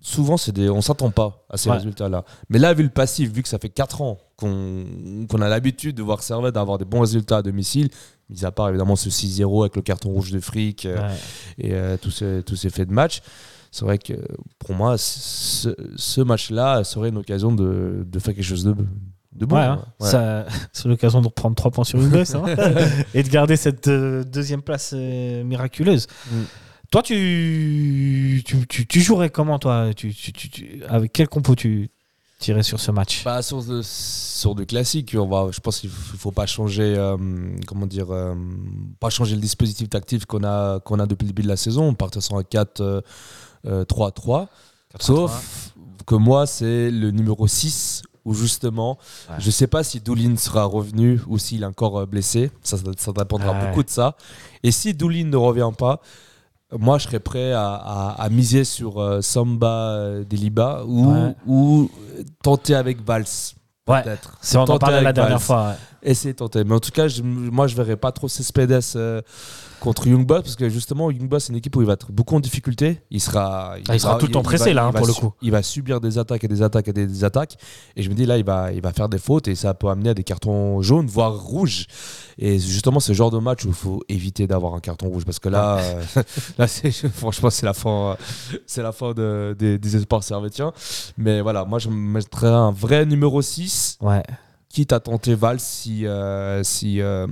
Souvent, 0.00 0.36
c'est 0.36 0.52
des, 0.52 0.70
on 0.70 0.80
s'attend 0.80 1.10
pas 1.10 1.44
à 1.50 1.56
ces 1.56 1.68
Ouais. 1.70 1.76
résultats-là. 1.76 2.24
Mais 2.48 2.58
là, 2.58 2.72
vu 2.74 2.82
le 2.84 2.88
passif, 2.90 3.32
vu 3.32 3.42
que 3.42 3.48
ça 3.48 3.58
fait 3.58 3.68
4 3.70 4.00
ans 4.02 4.18
qu'on 4.36 5.40
a 5.40 5.48
l'habitude 5.48 5.96
de 5.96 6.02
voir 6.02 6.22
Servette 6.22 6.56
avoir 6.56 6.78
des 6.78 6.84
bons 6.84 7.00
résultats 7.00 7.38
à 7.38 7.42
domicile, 7.42 7.88
mis 8.30 8.44
à 8.44 8.50
part 8.52 8.68
évidemment 8.68 8.96
ce 8.96 9.08
6-0 9.08 9.62
avec 9.62 9.76
le 9.76 9.82
carton 9.82 10.10
rouge 10.10 10.30
de 10.32 10.40
fric 10.40 10.86
euh, 10.86 10.96
Ouais. 10.96 11.14
et 11.58 11.72
euh, 11.74 11.96
tous, 12.00 12.10
ces, 12.10 12.42
tous 12.44 12.56
ces 12.56 12.70
faits 12.70 12.88
de 12.88 12.94
match. 12.94 13.20
C'est 13.70 13.84
vrai 13.84 13.98
que 13.98 14.12
pour 14.58 14.74
moi, 14.74 14.96
ce, 14.98 15.74
ce 15.96 16.20
match-là 16.20 16.84
serait 16.84 17.08
une 17.08 17.18
occasion 17.18 17.52
de, 17.52 18.04
de 18.06 18.18
faire 18.20 18.34
quelque 18.34 18.44
chose 18.44 18.64
de, 18.64 18.74
de 19.32 19.46
bon. 19.46 19.56
Ouais, 19.56 19.62
hein. 19.62 19.84
Ouais. 20.00 20.08
Ça- 20.08 20.46
c'est 20.72 20.86
l'occasion 20.88 21.20
de 21.20 21.26
reprendre 21.26 21.56
3 21.56 21.70
points 21.72 21.84
sur 21.84 22.00
une 22.00 22.08
boss 22.08 22.34
et 23.14 23.22
de 23.24 23.28
garder 23.28 23.56
cette 23.56 23.88
euh, 23.88 24.22
deuxième 24.24 24.62
place 24.62 24.92
miraculeuse. 24.92 26.06
Mm. 26.30 26.36
Toi, 26.92 27.02
tu, 27.02 28.42
tu, 28.44 28.64
tu, 28.68 28.86
tu 28.86 29.00
jouerais 29.00 29.28
comment, 29.30 29.58
toi? 29.58 29.90
Tu, 29.96 30.14
tu, 30.14 30.32
tu- 30.32 30.48
tu- 30.48 30.82
Avec 30.88 31.12
quel 31.12 31.28
compo 31.28 31.56
tu 31.56 31.88
tirais 32.38 32.62
sur 32.62 32.78
ce 32.80 32.90
match 32.90 33.22
Bah, 33.24 33.40
sur, 33.42 33.62
de, 33.64 33.80
sur 33.82 34.54
de 34.54 34.64
classiques, 34.64 35.16
on 35.18 35.26
va, 35.26 35.48
je 35.50 35.60
pense 35.60 35.80
qu'il 35.80 35.90
ne 35.90 35.94
faut 36.18 36.30
pas 36.32 36.46
changer, 36.46 36.94
euh, 36.96 37.16
comment 37.66 37.86
dire, 37.86 38.10
euh, 38.10 38.34
pas 39.00 39.08
changer 39.10 39.34
le 39.34 39.40
dispositif 39.40 39.88
tactique 39.88 40.26
qu'on 40.26 40.44
a, 40.44 40.80
qu'on 40.80 40.98
a 40.98 41.06
depuis 41.06 41.24
le 41.24 41.28
début 41.32 41.42
de 41.42 41.48
la 41.48 41.56
saison. 41.56 41.84
On 41.88 41.94
partait 41.94 42.20
sur 42.20 42.36
un 42.36 42.42
4-3-3. 43.64 44.48
Sauf 45.00 45.72
que 46.06 46.14
moi, 46.14 46.46
c'est 46.46 46.90
le 46.90 47.10
numéro 47.10 47.46
6 47.46 48.02
où 48.24 48.32
justement, 48.34 48.98
Ouais. 49.28 49.36
je 49.38 49.50
sais 49.50 49.66
pas 49.66 49.84
si 49.84 50.00
Doulin 50.00 50.36
sera 50.36 50.64
revenu 50.64 51.20
ou 51.26 51.36
s'il 51.38 51.62
est 51.62 51.66
encore 51.66 51.98
euh, 51.98 52.06
blessé. 52.06 52.50
Ça, 52.62 52.78
ça, 52.78 52.84
ça 52.96 53.12
dépendra 53.12 53.52
Ouais. 53.52 53.66
beaucoup 53.68 53.82
de 53.82 53.90
ça. 53.90 54.16
Et 54.62 54.70
si 54.70 54.94
Doulin 54.94 55.26
ne 55.26 55.36
revient 55.36 55.70
pas, 55.76 56.00
moi, 56.78 56.98
je 56.98 57.04
serais 57.04 57.20
prêt 57.20 57.52
à, 57.52 57.74
à- 57.74 58.22
à 58.22 58.28
miser 58.28 58.64
sur 58.64 59.00
euh, 59.00 59.20
Samba 59.22 59.66
euh, 59.66 60.24
Deliba 60.24 60.82
ou, 60.86 61.12
Ouais. 61.12 61.34
ou 61.46 61.90
tenter 62.42 62.74
avec 62.74 63.04
Vals. 63.04 63.24
Ouais. 63.88 64.02
Peut-être. 64.02 64.36
C'est 64.40 64.56
on 64.56 64.62
en 64.62 64.78
parlait 64.78 65.02
la 65.02 65.12
dernière 65.12 65.38
Valls. 65.38 65.40
fois. 65.46 65.66
ouais. 65.68 65.74
Essayer 66.04 66.32
de 66.34 66.38
tenter. 66.38 66.64
Mais 66.64 66.74
en 66.74 66.80
tout 66.80 66.90
cas, 66.90 67.08
je- 67.08 67.22
moi, 67.22 67.66
je 67.66 67.74
verrais 67.74 67.96
pas 67.96 68.12
trop 68.12 68.28
Cespedes 68.28 68.80
euh, 68.96 69.22
contre 69.80 70.06
Young 70.06 70.26
Boys 70.26 70.42
parce 70.42 70.54
que 70.56 70.68
justement, 70.68 71.10
Young 71.10 71.28
Boys, 71.28 71.40
c'est 71.40 71.52
une 71.52 71.58
équipe 71.58 71.74
où 71.76 71.80
il 71.80 71.86
va 71.86 71.94
être 71.94 72.12
beaucoup 72.12 72.36
en 72.36 72.40
difficulté. 72.40 73.00
Il 73.10 73.20
sera, 73.20 73.76
Ah, 73.88 73.94
il 73.94 74.00
sera 74.00 74.12
tout 74.18 74.26
le 74.26 74.32
temps 74.32 74.42
pressé, 74.42 74.72
là, 74.74 74.84
hein, 74.84 74.92
pour 74.92 75.06
le 75.06 75.12
coup. 75.20 75.32
Il 75.42 75.50
va 75.50 75.62
subir 75.62 76.00
des 76.00 76.18
attaques 76.18 76.44
et 76.44 76.48
des 76.48 76.60
attaques 76.62 76.88
et 76.88 76.92
des, 76.92 77.06
des 77.06 77.24
attaques. 77.24 77.56
Et 77.96 78.02
je 78.02 78.10
me 78.10 78.14
dis, 78.14 78.26
là, 78.26 78.36
il 78.38 78.44
va, 78.44 78.70
il 78.72 78.82
va 78.82 78.92
faire 78.92 79.08
des 79.08 79.18
fautes 79.18 79.48
et 79.48 79.54
ça 79.54 79.72
peut 79.74 79.88
amener 79.88 80.10
à 80.10 80.14
des 80.14 80.24
cartons 80.24 80.82
jaunes, 80.82 81.06
voire 81.06 81.34
rouges. 81.40 81.86
Et 82.38 82.58
justement, 82.58 83.00
ce 83.00 83.12
genre 83.14 83.30
de 83.30 83.38
match 83.38 83.64
où 83.64 83.68
il 83.68 83.74
faut 83.74 84.00
éviter 84.08 84.46
d'avoir 84.46 84.74
un 84.74 84.80
carton 84.80 85.08
rouge 85.08 85.24
parce 85.24 85.38
que 85.38 85.48
là, 85.48 85.78
euh, 85.78 86.02
là 86.58 86.66
franchement, 87.14 87.48
c'est 87.50 87.64
la 87.66 87.72
fin, 87.74 88.16
c'est 88.66 88.82
la 88.82 88.92
fin 88.92 89.12
de- 89.12 89.54
des, 89.58 89.78
des 89.78 89.96
espoirs 89.96 90.22
servétiens. 90.22 90.72
Mais 91.16 91.40
voilà, 91.40 91.64
moi, 91.64 91.78
je 91.78 91.88
mettrais 91.88 92.48
un 92.48 92.70
vrai 92.72 93.06
numéro 93.06 93.40
6 93.40 93.98
Ouais. 94.00 94.22
Quitte 94.74 94.92
à 94.92 94.98
tenter 94.98 95.36
Val 95.36 95.60
si 95.60 96.04
euh, 96.04 96.64
si 96.64 97.00
euh, 97.00 97.28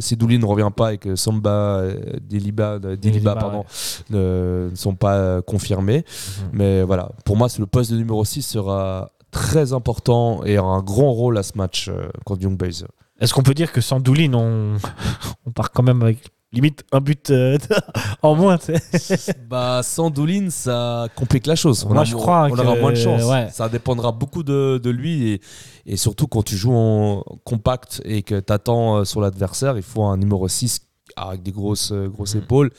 si 0.00 0.16
ne 0.16 0.44
revient 0.44 0.70
pas 0.74 0.92
et 0.94 0.98
que 0.98 1.14
Samba 1.14 1.50
euh, 1.50 1.94
Deliba 2.28 2.80
Deliba 2.80 2.96
Deliba, 2.96 3.36
pardon 3.36 3.64
ne, 4.10 4.68
ne 4.70 4.74
sont 4.74 4.96
pas 4.96 5.14
euh, 5.14 5.42
confirmés. 5.42 5.98
Mhm. 5.98 6.48
mais 6.52 6.82
voilà. 6.82 7.12
Pour 7.24 7.36
moi 7.36 7.46
le 7.56 7.66
poste 7.66 7.92
de 7.92 7.96
numéro 7.96 8.24
6 8.24 8.42
sera 8.42 9.12
très 9.30 9.72
important 9.72 10.44
et 10.44 10.58
aura 10.58 10.74
un 10.74 10.82
grand 10.82 11.12
rôle 11.12 11.38
à 11.38 11.44
ce 11.44 11.56
match 11.56 11.88
euh, 11.88 12.08
contre 12.24 12.42
Young 12.42 12.56
Boys. 12.56 12.84
Est-ce 13.20 13.32
qu'on 13.32 13.44
peut 13.44 13.54
dire 13.54 13.70
que 13.70 13.80
sans 13.80 14.00
Doulin, 14.00 14.34
on, 14.34 14.74
on 15.46 15.52
part 15.52 15.70
quand 15.70 15.84
même 15.84 16.02
avec 16.02 16.18
limite 16.52 16.84
un 16.92 17.00
but 17.00 17.30
euh, 17.30 17.56
en 18.22 18.34
moins 18.34 18.58
bah 19.48 19.80
sans 19.82 20.10
Doulin 20.10 20.50
ça 20.50 21.06
complique 21.16 21.46
la 21.46 21.56
chose 21.56 21.84
Moi, 21.86 22.00
a 22.00 22.04
je 22.04 22.14
crois 22.14 22.48
on 22.50 22.58
aura 22.58 22.76
moins 22.76 22.90
de 22.92 22.96
chance 22.96 23.22
ouais. 23.24 23.48
ça 23.50 23.68
dépendra 23.68 24.12
beaucoup 24.12 24.42
de, 24.42 24.78
de 24.82 24.90
lui 24.90 25.32
et, 25.32 25.40
et 25.86 25.96
surtout 25.96 26.26
quand 26.26 26.42
tu 26.42 26.56
joues 26.56 26.74
en 26.74 27.24
compact 27.44 28.02
et 28.04 28.22
que 28.22 28.38
tu 28.40 28.52
attends 28.52 29.04
sur 29.04 29.20
l'adversaire 29.20 29.76
il 29.76 29.82
faut 29.82 30.04
un 30.04 30.16
numéro 30.16 30.46
6 30.46 30.80
avec 31.16 31.42
des 31.42 31.52
grosses, 31.52 31.92
euh, 31.92 32.08
grosses 32.08 32.34
Mhm. 32.34 32.42
épaules 32.42 32.70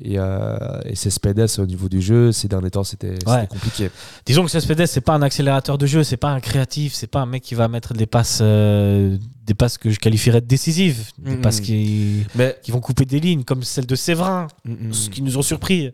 et, 0.00 0.18
euh, 0.18 0.56
et 0.84 0.94
Cespedes 0.94 1.46
au 1.58 1.66
niveau 1.66 1.88
du 1.88 2.02
jeu 2.02 2.30
ces 2.32 2.48
derniers 2.48 2.70
temps 2.70 2.84
c'était 2.84 3.14
c'était 3.14 3.30
Ouais. 3.30 3.46
compliqué 3.48 3.90
Disons 4.26 4.44
que 4.44 4.50
Cespedes, 4.50 4.86
c'est 4.86 5.00
pas 5.00 5.14
un 5.14 5.22
accélérateur 5.22 5.78
de 5.78 5.86
jeu, 5.86 6.04
c'est 6.04 6.16
pas 6.16 6.30
un 6.30 6.40
créatif, 6.40 6.92
c'est 6.94 7.06
pas 7.06 7.20
un 7.20 7.26
mec 7.26 7.42
qui 7.42 7.54
va 7.54 7.68
mettre 7.68 7.94
des 7.94 8.06
passes, 8.06 8.40
euh, 8.42 9.16
des 9.44 9.54
passes 9.54 9.78
que 9.78 9.90
je 9.90 9.98
qualifierais 9.98 10.40
de 10.40 10.46
décisives, 10.46 11.10
des 11.18 11.36
passes 11.36 11.60
qui, 11.60 12.24
mais 12.34 12.56
qui 12.62 12.72
vont 12.72 12.80
couper 12.80 13.04
des 13.04 13.20
lignes, 13.20 13.44
comme 13.44 13.62
celle 13.62 13.86
de 13.86 13.94
Séverin, 13.94 14.48
ce 14.92 15.08
qui 15.08 15.22
nous 15.22 15.38
ont 15.38 15.42
surpris 15.42 15.92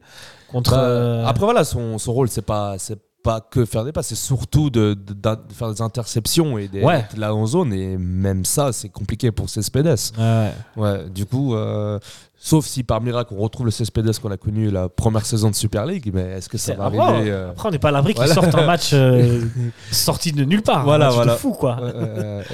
contre. 0.49 0.73
Bah, 0.73 0.81
euh, 0.83 1.25
après 1.27 1.45
voilà 1.45 1.65
son, 1.65 1.99
son 1.99 2.13
rôle 2.13 2.29
c'est 2.29 2.43
pas 2.43 2.77
c'est 2.79 2.99
pas 3.23 3.41
que 3.41 3.65
faire 3.65 3.85
des 3.85 3.93
passes, 3.93 4.09
c'est 4.09 4.15
surtout 4.15 4.69
de, 4.71 4.95
de- 4.95 5.13
d'in- 5.13 5.37
de 5.37 5.53
faire 5.53 5.73
des 5.73 5.81
interceptions 5.83 6.59
et 6.59 6.69
des, 6.69 6.83
Ouais. 6.83 7.05
là 7.17 7.35
en 7.35 7.47
zone. 7.47 7.73
Et 7.73 7.97
même 7.97 8.45
ça, 8.45 8.73
c'est 8.73 8.89
compliqué 8.89 9.31
pour 9.31 9.49
Cespedes. 9.49 9.97
Ouais. 10.19 10.53
Ouais, 10.77 11.09
du 11.09 11.25
coup, 11.27 11.55
euh, 11.55 11.99
sauf 12.37 12.67
si 12.67 12.83
par 12.83 13.01
miracle 13.01 13.33
on 13.37 13.41
retrouve 13.43 13.67
le 13.67 13.71
Cespedes 13.73 14.19
qu'on 14.19 14.31
a 14.33 14.37
connu 14.37 14.71
la 14.71 14.89
première 14.89 15.25
saison 15.25 15.51
de 15.51 15.55
Super 15.55 15.87
League, 15.87 16.11
mais 16.13 16.23
est-ce 16.33 16.49
que 16.49 16.59
ça 16.59 16.75
va 16.75 16.87
après, 16.87 16.99
arriver 16.99 17.31
euh, 17.31 17.51
Après, 17.51 17.69
on 17.69 17.73
n'est 17.73 17.79
pas 17.79 17.89
à 17.89 17.93
l'abri 17.93 18.15
sortent 18.27 18.55
un 18.55 18.67
match 18.67 18.91
euh, 18.93 19.41
sorti 19.93 20.33
de 20.33 20.45
nulle 20.45 20.63
part. 20.63 20.85
Voilà, 20.85 21.05
un 21.05 21.09
match 21.09 21.17
voilà. 21.17 21.33
de 21.35 21.39
fou, 21.39 21.53
quoi. 21.53 21.79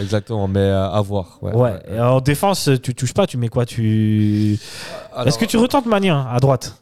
Exactement, 0.01 0.49
mais 0.49 0.69
à 0.69 1.01
voir. 1.01 1.39
Ouais. 1.43 1.79
Et 1.91 1.99
en 2.01 2.21
défense, 2.21 2.69
tu 2.83 2.95
touches 2.95 3.15
pas, 3.15 3.27
tu 3.27 3.37
mets 3.39 3.49
quoi 3.49 3.65
tu... 3.65 4.59
Est-ce 5.25 5.39
que 5.39 5.45
tu 5.47 5.57
retentes 5.57 5.87
Magnin 5.87 6.27
à 6.31 6.39
droite? 6.41 6.75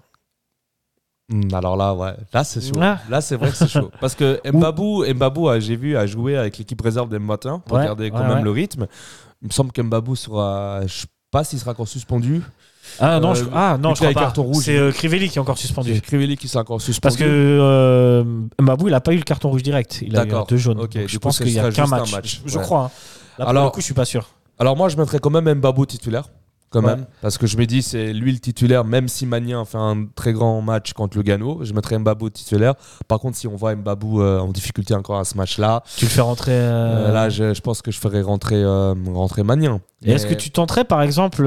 Hmm, 1.29 1.53
alors 1.55 1.77
là, 1.77 1.93
ouais, 1.95 2.13
là 2.33 2.45
c'est 2.45 2.61
chaud. 2.61 2.75
Ah. 2.81 2.99
Là, 3.11 3.21
c'est 3.21 3.35
vrai 3.37 3.51
que 3.51 3.57
c'est 3.57 3.69
chaud. 3.69 3.91
Parce 4.01 4.15
que 4.15 4.41
Mbabou, 4.53 5.05
Mbabou 5.13 5.49
a- 5.49 5.59
j'ai 5.59 5.75
vu, 5.77 5.97
a 5.97 6.07
joué 6.07 6.37
avec 6.37 6.57
l'équipe 6.59 6.81
réserve 6.81 7.09
des 7.09 7.19
matins 7.19 7.61
pour 7.67 7.77
Ouais, 7.79 7.85
garder 7.85 8.11
quand 8.11 8.19
ouais, 8.21 8.29
même 8.29 8.39
ouais. 8.39 8.43
le 8.45 8.51
rythme. 8.53 8.87
Il 9.43 9.49
me 9.49 9.53
semble 9.53 9.73
qu'Mbabou 9.73 10.15
sera, 10.15 10.83
je 10.87 11.01
sais 11.01 11.07
pas 11.33 11.43
s'il 11.43 11.59
sera 11.59 11.73
encore 11.73 11.89
suspendu. 11.89 12.43
Ah 13.01 13.19
non, 13.19 13.33
Euh, 13.33 13.35
je, 13.35 13.45
ah, 13.53 13.77
non, 13.81 13.95
je 13.97 14.05
crois 14.09 14.33
pas. 14.33 14.33
C'est 14.61 14.77
euh, 14.79 14.93
Crivelli 14.93 15.29
qui 15.29 15.39
est 15.39 15.41
encore 15.41 15.59
suspendu. 15.59 15.93
C'est 15.97 16.01
Crivelli 16.01 16.37
qui 16.37 16.47
sera 16.47 16.61
encore 16.61 16.81
suspendu. 16.81 17.03
Parce 17.03 17.17
que 17.17 17.25
euh, 17.29 18.23
Mbabou, 18.61 18.87
il 18.87 18.95
a 18.95 19.01
pas 19.01 19.13
eu 19.13 19.17
le 19.17 19.23
carton 19.25 19.51
rouge 19.51 19.65
direct. 19.65 20.03
Il 20.07 20.17
a 20.17 20.25
eu 20.25 20.29
deux 20.49 20.57
jaunes. 20.57 20.79
Donc, 20.79 20.97
je 21.07 21.19
pense 21.19 21.39
qu'il 21.39 21.51
y 21.51 21.59
a 21.59 21.71
qu'un 21.73 21.87
match. 21.87 22.13
match. 22.13 22.43
Je 22.47 22.59
crois. 22.61 22.83
hein. 22.85 22.91
Là, 23.39 23.45
pour 23.47 23.49
Alors- 23.51 23.65
le 23.65 23.71
coup, 23.71 23.81
je 23.81 23.85
suis 23.87 23.95
pas 23.95 24.05
sûr. 24.05 24.29
Alors 24.59 24.77
moi, 24.77 24.89
je 24.89 24.97
mettrais 24.97 25.19
quand 25.19 25.31
même 25.31 25.53
Mbabou 25.59 25.85
titulaire. 25.85 26.29
Quand 26.77 26.87
Ouais. 26.87 26.97
même, 26.97 27.07
parce 27.23 27.39
que 27.39 27.47
je 27.47 27.57
me 27.57 27.65
dis 27.65 27.81
c'est 27.83 28.13
lui 28.13 28.33
le 28.33 28.39
titulaire, 28.39 28.85
même 28.85 29.09
si 29.09 29.25
Magnin 29.25 29.65
fait 29.65 29.79
un 29.79 30.07
très 30.15 30.33
grand 30.35 30.61
match 30.61 30.93
contre 30.93 31.17
le 31.17 31.23
Gano, 31.23 31.61
je 31.63 31.73
mettrais 31.73 31.99
Mbabou 31.99 32.29
titulaire. 32.31 32.75
Par 33.09 33.19
contre, 33.19 33.37
si 33.39 33.47
on 33.49 33.57
voit 33.57 33.75
Mbabou 33.75 34.21
euh, 34.21 34.41
en 34.41 34.49
difficulté 34.49 34.95
encore 34.95 35.19
à 35.19 35.25
ce 35.25 35.37
match-là, 35.39 35.83
Tu 35.97 36.05
le 36.05 36.11
fais 36.11 36.21
rentrer. 36.21 36.53
euh, 36.53 37.09
euh, 37.09 37.13
là, 37.13 37.29
je, 37.31 37.55
je 37.55 37.61
pense 37.63 37.81
que 37.81 37.91
je 37.91 37.99
ferais 37.99 38.21
rentrer, 38.21 38.57
euh, 38.63 38.95
rentrer 39.15 39.43
Magnin. 39.43 39.81
Et 40.05 40.13
est-ce 40.13 40.27
que 40.27 40.35
tu 40.35 40.51
tenterais 40.51 40.85
par 40.85 41.01
exemple 41.03 41.47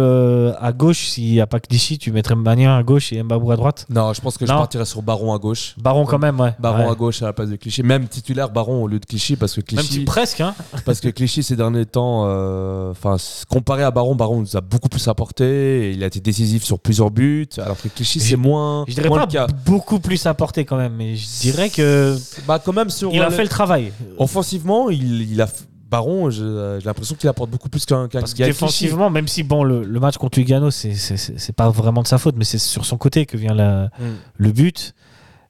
à 0.60 0.72
gauche, 0.74 1.10
s'il 1.10 1.32
n'y 1.32 1.40
a 1.40 1.46
pas 1.48 1.60
Clichy, 1.60 1.98
tu 2.00 2.12
mettrais 2.12 2.36
Magnin 2.36 2.76
à 2.76 2.82
gauche 2.84 3.14
et 3.14 3.22
Mbabou 3.22 3.52
à 3.52 3.56
droite? 3.56 3.86
Non, 3.90 4.12
je 4.14 4.20
pense 4.22 4.38
que 4.38 4.46
je 4.46 4.52
partirais 4.52 4.86
sur 4.86 5.02
Baron 5.04 5.34
à 5.34 5.38
gauche. 5.38 5.76
Baron 5.78 6.06
quand 6.06 6.18
même, 6.20 6.40
ouais. 6.40 6.54
Baron 6.60 6.86
Ouais. 6.86 6.92
à 6.92 6.96
gauche 6.96 7.22
à 7.22 7.26
la 7.28 7.34
place 7.34 7.50
de 7.50 7.56
Clichy. 7.56 7.84
Même 7.84 8.08
titulaire 8.08 8.50
Baron 8.50 8.84
au 8.84 8.88
lieu 8.88 9.00
de 9.00 9.06
Clichy 9.06 9.36
parce 9.36 9.54
que 9.54 9.62
Même 9.76 9.84
si 9.86 9.90
Clichy, 9.92 10.06
presque, 10.06 10.42
hein. 10.42 10.56
parce 10.86 11.00
que 11.00 11.10
Clichy 11.10 11.44
ces 11.44 11.56
derniers 11.56 11.86
temps, 11.86 12.24
enfin 12.90 13.16
comparé 13.50 13.84
à 13.84 13.92
Baron, 13.92 14.16
Baron 14.16 14.40
nous 14.42 14.58
a 14.58 14.62
beaucoup 14.62 14.90
plus 14.90 15.08
apporté. 15.08 15.19
Et 15.42 15.92
il 15.92 16.04
a 16.04 16.08
été 16.08 16.20
décisif 16.20 16.64
sur 16.64 16.80
plusieurs 16.80 17.12
buts, 17.12 17.48
alors 17.58 17.80
que 17.82 17.88
Clichy 17.88 18.20
c'est 18.20 18.36
moins. 18.36 18.86
Je 18.88 18.94
dirais 18.94 19.10
moins 19.10 19.20
pas 19.20 19.26
le 19.26 19.32
cas. 19.32 19.48
beaucoup 19.66 20.00
plus 20.00 20.26
apporté 20.26 20.66
quand 20.66 20.78
même, 20.78 20.94
mais 20.96 21.16
je 21.16 21.28
dirais 21.42 21.70
que 21.70 22.18
Bah 22.48 22.60
quand 22.64 22.74
même 22.74 22.90
sur. 22.90 23.14
il 23.14 23.22
a 23.22 23.30
le- 23.30 23.36
fait 23.36 23.44
le 23.44 23.50
travail. 23.50 23.92
Offensivement, 24.18 24.90
il, 24.90 25.22
il 25.32 25.42
a. 25.42 25.48
Baron, 25.92 26.30
j'ai 26.30 26.44
l'impression 26.86 27.16
qu'il 27.16 27.28
apporte 27.30 27.50
beaucoup 27.50 27.68
plus 27.68 27.84
qu'un 27.84 28.08
Parce 28.08 28.34
que 28.34 28.38
Clichy. 28.38 28.44
défensivement, 28.52 29.10
même 29.10 29.28
si 29.28 29.42
bon, 29.42 29.64
le, 29.64 29.84
le 29.84 30.00
match 30.00 30.18
contre 30.18 30.38
Lugano, 30.38 30.70
c'est 30.70 30.94
pas 31.56 31.72
vraiment 31.72 32.04
de 32.04 32.08
sa 32.08 32.20
faute, 32.20 32.36
mais 32.38 32.46
c'est 32.46 32.60
sur 32.60 32.86
son 32.86 32.98
côté 32.98 33.26
que 33.26 33.38
vient 33.38 33.56
la, 33.56 33.86
Mm. 34.00 34.04
le 34.38 34.52
but. 34.52 34.94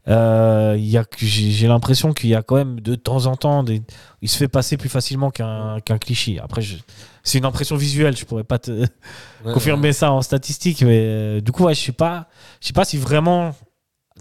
Euh, 0.09 0.77
J'ai 1.17 1.67
l'impression 1.67 2.13
qu'il 2.13 2.29
y 2.29 2.35
a 2.35 2.41
quand 2.41 2.55
même 2.55 2.79
de 2.79 2.95
temps 2.95 3.27
en 3.27 3.35
temps, 3.35 3.63
des, 3.63 3.81
il 4.21 4.29
se 4.29 4.37
fait 4.37 4.47
passer 4.47 4.75
plus 4.77 4.89
facilement 4.89 5.29
qu'un 5.29 5.79
cliché. 5.99 6.39
Après, 6.39 6.61
c'est 7.23 7.37
une 7.37 7.45
impression 7.45 7.75
visuelle, 7.75 8.17
je 8.17 8.25
pourrais 8.25 8.43
pas 8.43 8.59
te 8.59 8.71
Ouais, 9.45 9.53
confirmer 9.53 9.93
ça 9.93 10.11
en 10.11 10.21
statistique, 10.21 10.81
mais 10.81 10.99
euh, 11.01 11.41
du 11.41 11.51
coup, 11.51 11.63
ouais, 11.63 11.73
je 11.73 11.79
sais 11.79 11.91
pas, 11.91 12.27
je 12.59 12.67
sais 12.67 12.73
pas 12.73 12.83
si 12.83 12.97
vraiment 12.97 13.55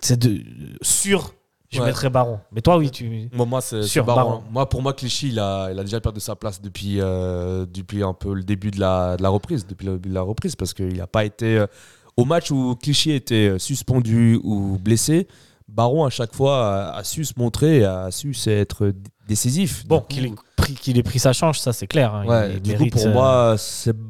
c'est 0.01 0.19
de 0.19 0.43
sûr. 0.83 1.35
Je 1.71 1.83
mettrais 1.83 2.09
Baron. 2.09 2.41
Mais 2.51 2.63
toi, 2.63 2.79
oui, 2.79 2.91
tu. 2.91 3.29
Moi, 3.33 3.45
moi, 3.45 3.61
c'est 3.61 3.83
Baron. 4.01 4.15
Baron. 4.17 4.43
Moi, 4.51 4.67
pour 4.69 4.81
moi, 4.81 4.95
Clichy, 4.95 5.29
il 5.29 5.39
a, 5.39 5.69
il 5.71 5.79
a 5.79 5.83
déjà 5.83 6.01
perdu 6.01 6.19
sa 6.19 6.35
place 6.35 6.63
depuis, 6.63 6.99
euh, 6.99 7.67
depuis 7.67 8.03
un 8.03 8.15
peu 8.15 8.33
le 8.33 8.43
début 8.43 8.71
de 8.71 8.81
la, 8.81 9.19
de 9.19 9.23
la 9.23 9.29
reprise, 9.29 9.67
depuis 9.67 9.87
le 9.87 9.93
début 9.95 10.09
de 10.09 10.15
la 10.15 10.23
reprise, 10.23 10.57
parce 10.57 10.73
qu'il 10.73 10.97
n'a 10.97 11.07
pas 11.07 11.27
été 11.27 11.63
au 12.17 12.25
match 12.25 12.51
où 12.51 12.75
Clichy 12.75 13.13
était 13.13 13.59
suspendu 13.59 14.41
ou 14.43 14.79
blessé. 14.81 15.29
Baron 15.69 16.05
à 16.05 16.11
chaque 16.11 16.35
fois 16.35 16.93
a, 16.93 16.97
a 16.99 17.05
su 17.05 17.25
se 17.25 17.35
montrer, 17.37 17.85
a 17.85 18.11
su 18.11 18.33
être 18.47 18.93
décisif. 19.29 19.87
Bon, 19.87 20.01
qu'il 20.01 20.27
ait 20.27 20.33
pris, 20.57 20.75
qu'il 20.75 20.99
ait 20.99 21.03
pris 21.03 21.19
sa 21.19 21.33
chance, 21.33 21.59
ça 21.59 21.73
c'est 21.73 21.87
clair. 21.87 22.15
hein. 22.15 22.25
Ouais, 22.27 22.55
il 22.55 22.63
du 22.63 22.71
mérite, 22.71 22.93
coup, 22.95 22.99
pour 22.99 23.07
euh, 23.09 23.13
moi, 23.13 23.57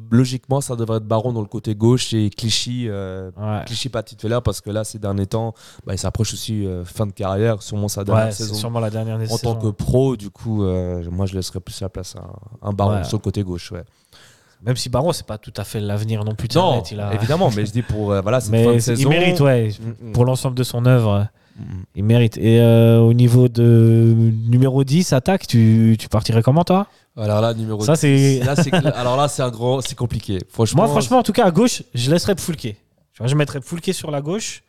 logiquement, 0.09 0.61
ça 0.61 0.75
devrait 0.75 0.97
être 0.97 1.05
Baron 1.05 1.33
dans 1.33 1.41
le 1.41 1.47
côté 1.47 1.75
gauche 1.75 2.13
et 2.13 2.29
Clichy, 2.29 2.85
euh, 2.87 3.29
ouais. 3.37 3.65
Clichy 3.65 3.89
pas 3.89 4.01
titulaire 4.01 4.41
parce 4.41 4.61
que 4.61 4.69
là, 4.69 4.83
ces 4.83 4.97
derniers 4.99 5.27
temps, 5.27 5.53
bah, 5.85 5.93
il 5.93 5.99
s'approche 5.99 6.33
aussi 6.33 6.65
euh, 6.65 6.85
fin 6.85 7.05
de 7.05 7.11
carrière, 7.11 7.61
sûrement 7.61 7.89
sa 7.89 8.03
dernière 8.03 8.27
Ouais, 8.27 8.31
saison 8.31 8.53
sûrement 8.55 8.79
la 8.79 8.89
dernière 8.89 9.17
en 9.17 9.19
saison. 9.19 9.53
tant 9.53 9.55
que 9.55 9.67
pro, 9.67 10.15
du 10.15 10.29
coup, 10.29 10.63
euh, 10.63 11.03
moi 11.11 11.25
je 11.25 11.35
laisserais 11.35 11.59
plus 11.59 11.79
la 11.81 11.89
place 11.89 12.15
à 12.15 12.23
un, 12.67 12.73
baron 12.73 13.03
sur 13.03 13.17
le 13.17 13.21
côté 13.23 13.43
gauche. 13.43 13.71
Ouais. 13.71 13.83
Même 14.61 14.75
si 14.75 14.89
Baron, 14.89 15.13
c'est 15.13 15.25
pas 15.25 15.37
tout 15.37 15.53
à 15.55 15.63
fait 15.63 15.79
l'avenir 15.79 16.23
non 16.25 16.35
plus 16.35 16.49
Non, 16.53 16.83
il 16.91 16.99
a... 16.99 17.13
évidemment, 17.13 17.49
mais 17.55 17.65
je 17.65 17.71
dis 17.71 17.81
pour 17.81 18.11
euh, 18.11 18.19
voilà, 18.21 18.41
cette 18.41 18.51
fin 18.65 18.73
de 18.73 18.79
saison. 18.79 19.01
il 19.03 19.07
mérite, 19.09 19.39
ouais. 19.39 19.69
Mm, 20.01 20.09
mm. 20.09 20.11
Pour 20.11 20.25
l'ensemble 20.25 20.55
de 20.57 20.63
son 20.63 20.85
œuvre. 20.85 21.27
Il 21.95 22.03
mérite. 22.03 22.37
Et 22.37 22.59
euh, 22.61 22.99
au 22.99 23.13
niveau 23.13 23.47
de 23.47 24.15
numéro 24.47 24.83
10, 24.83 25.13
attaque, 25.13 25.47
tu, 25.47 25.95
tu 25.99 26.07
partirais 26.09 26.41
comment 26.43 26.63
toi? 26.63 26.87
Alors 27.17 27.41
là, 27.41 27.53
numéro 27.53 27.81
Ça, 27.83 27.95
c'est- 27.95 28.39
là, 28.45 28.55
c'est 28.55 28.69
cl- 28.71 28.91
alors 28.93 29.17
là, 29.17 29.27
c'est 29.27 29.41
un 29.41 29.49
grand, 29.49 29.81
c'est 29.81 29.95
compliqué. 29.95 30.39
Franchement, 30.49 30.83
Moi, 30.83 30.91
franchement, 30.91 31.17
en 31.19 31.23
tout 31.23 31.33
cas, 31.33 31.45
à 31.45 31.51
gauche, 31.51 31.83
je 31.93 32.09
laisserais 32.11 32.35
vois, 33.19 33.27
je 33.27 33.35
mettrais 33.35 33.59
Pfoulke 33.59 33.93
sur 33.93 34.11
la 34.11 34.21
gauche. 34.21 34.63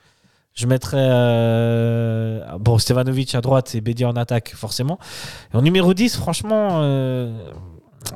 Je 0.54 0.66
mettrais 0.66 0.96
euh, 1.00 2.44
bon, 2.58 2.78
Stevanovic 2.78 3.34
à 3.36 3.40
droite 3.40 3.74
et 3.76 3.80
Bédia 3.80 4.08
en 4.08 4.16
attaque, 4.16 4.52
forcément. 4.56 4.98
Et 5.54 5.56
en 5.56 5.62
numéro 5.62 5.94
10, 5.94 6.16
franchement, 6.16 6.80
euh, 6.82 7.32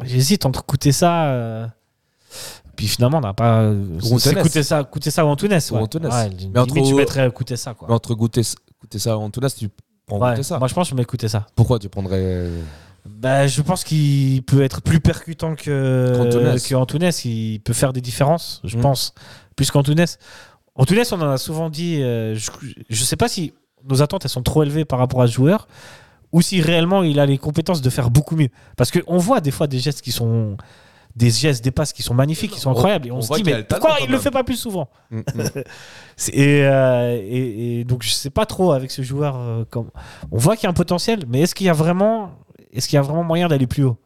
j'hésite 0.03 0.45
entre 0.45 0.65
coûter 0.65 0.91
ça. 0.91 1.27
Euh, 2.75 2.77
puis 2.77 2.87
finalement, 2.89 3.19
on 3.19 3.21
n'a 3.23 3.35
pas. 3.35 3.71
Ou 3.71 4.19
C'est 4.19 4.31
Antunes. 4.31 4.43
coûter 4.43 4.63
ça, 4.63 4.85
coûter 4.85 5.11
ça 5.11 5.25
ou 5.25 5.29
Antunes. 5.29 5.53
Ou 5.71 5.75
Ouais. 5.75 5.81
Antunes. 5.81 6.07
Ouais, 6.07 6.31
Mais 6.53 6.61
entre- 6.61 6.75
tu 6.87 6.95
mettrais 6.95 7.31
coûter 7.31 7.57
ça. 7.57 7.75
Quoi. 7.75 7.89
mais 7.89 7.95
entre 7.95 8.15
goûter, 8.15 8.43
goûter 8.81 8.99
ça 8.99 9.17
en 9.19 9.31
Tunis, 9.31 9.55
tu 9.55 9.69
prends 10.07 10.19
Ouais, 10.19 10.43
ça. 10.43 10.59
Moi, 10.59 10.69
je 10.69 10.75
pense 10.75 10.89
que 10.89 10.91
je 10.91 10.97
mets 10.97 11.05
coûter 11.05 11.29
ça. 11.29 11.47
Pourquoi 11.57 11.79
tu 11.79 11.89
prendrais 11.89 12.21
euh, 12.21 12.61
Bah, 13.07 13.47
je 13.47 13.61
pense 13.63 13.85
qu'il 13.85 14.43
peut 14.43 14.63
être 14.63 14.81
plus 14.83 15.01
percutant 15.01 15.55
que 15.55 16.75
Antunes. 16.75 17.11
Il 17.25 17.61
peut 17.61 17.73
faire 17.73 17.93
des 17.93 18.01
différences, 18.01 18.61
je 18.65 18.77
Mm. 18.79 18.81
pense, 18.81 19.15
plus 19.57 19.71
qu'Antunes. 19.71 20.05
Antunes, 20.75 21.03
on 21.13 21.21
en 21.21 21.31
a 21.31 21.39
souvent 21.39 21.71
dit. 21.71 22.03
euh, 22.03 22.35
je, 22.35 22.51
je 22.91 23.05
sais 23.05 23.17
pas 23.17 23.29
si 23.29 23.53
nos 23.89 24.03
attentes 24.03 24.25
elles 24.25 24.31
sont 24.31 24.43
trop 24.43 24.63
élevées 24.63 24.85
par 24.85 24.99
rapport 24.99 25.21
à 25.23 25.27
ce 25.27 25.33
joueur 25.33 25.69
ou 26.33 26.41
si 26.43 26.61
réellement 26.63 27.03
il 27.05 27.21
a 27.21 27.27
les 27.27 27.39
compétences 27.39 27.81
de 27.83 27.91
faire 27.91 28.11
beaucoup 28.11 28.35
mieux. 28.35 28.49
Parce 28.77 28.91
qu'on 28.91 29.19
voit 29.19 29.41
des 29.41 29.51
fois 29.53 29.67
des 29.69 29.79
gestes 29.79 30.01
qui 30.01 30.11
sont 30.11 30.57
des 31.17 31.31
gestes, 31.31 31.63
des 31.63 31.71
passes 31.71 31.93
qui 31.93 32.03
sont 32.03 32.15
magnifiques, 32.15 32.51
qui 32.53 32.59
sont 32.61 32.71
On- 32.71 32.73
incroyables. 32.73 33.07
Et 33.09 33.11
on, 33.13 33.17
on 33.19 33.21
se 33.23 33.33
dit, 33.35 33.43
mais 33.45 33.59
le 33.59 33.65
pourquoi 33.65 33.97
il 34.01 34.07
le 34.07 34.13
même. 34.13 34.21
fait 34.21 34.31
pas 34.31 34.43
plus 34.45 34.57
souvent 34.57 34.89
Mm, 35.11 35.19
mm. 35.21 35.25
Et, 36.33 36.65
euh, 36.65 37.19
et, 37.23 37.81
et 37.81 37.85
donc, 37.85 38.03
je 38.03 38.11
sais 38.11 38.31
pas 38.31 38.47
trop 38.47 38.73
avec 38.73 38.91
ce 38.91 39.03
joueur. 39.03 39.37
euh, 39.37 39.65
comme... 39.71 39.91
On 40.33 40.39
voit 40.39 40.57
qu'il 40.57 40.65
y 40.65 40.67
a 40.67 40.71
un 40.71 40.75
potentiel, 40.75 41.25
mais 41.29 41.41
est-ce 41.43 41.55
qu'il 41.55 41.67
y 41.67 41.71
a 41.71 41.73
vraiment, 41.73 42.31
est-ce 42.73 42.89
qu'il 42.89 42.97
y 42.97 42.99
a 42.99 43.03
vraiment 43.03 43.25
moyen 43.25 43.49
d'aller 43.49 43.67
plus 43.67 43.85
haut? 43.85 43.97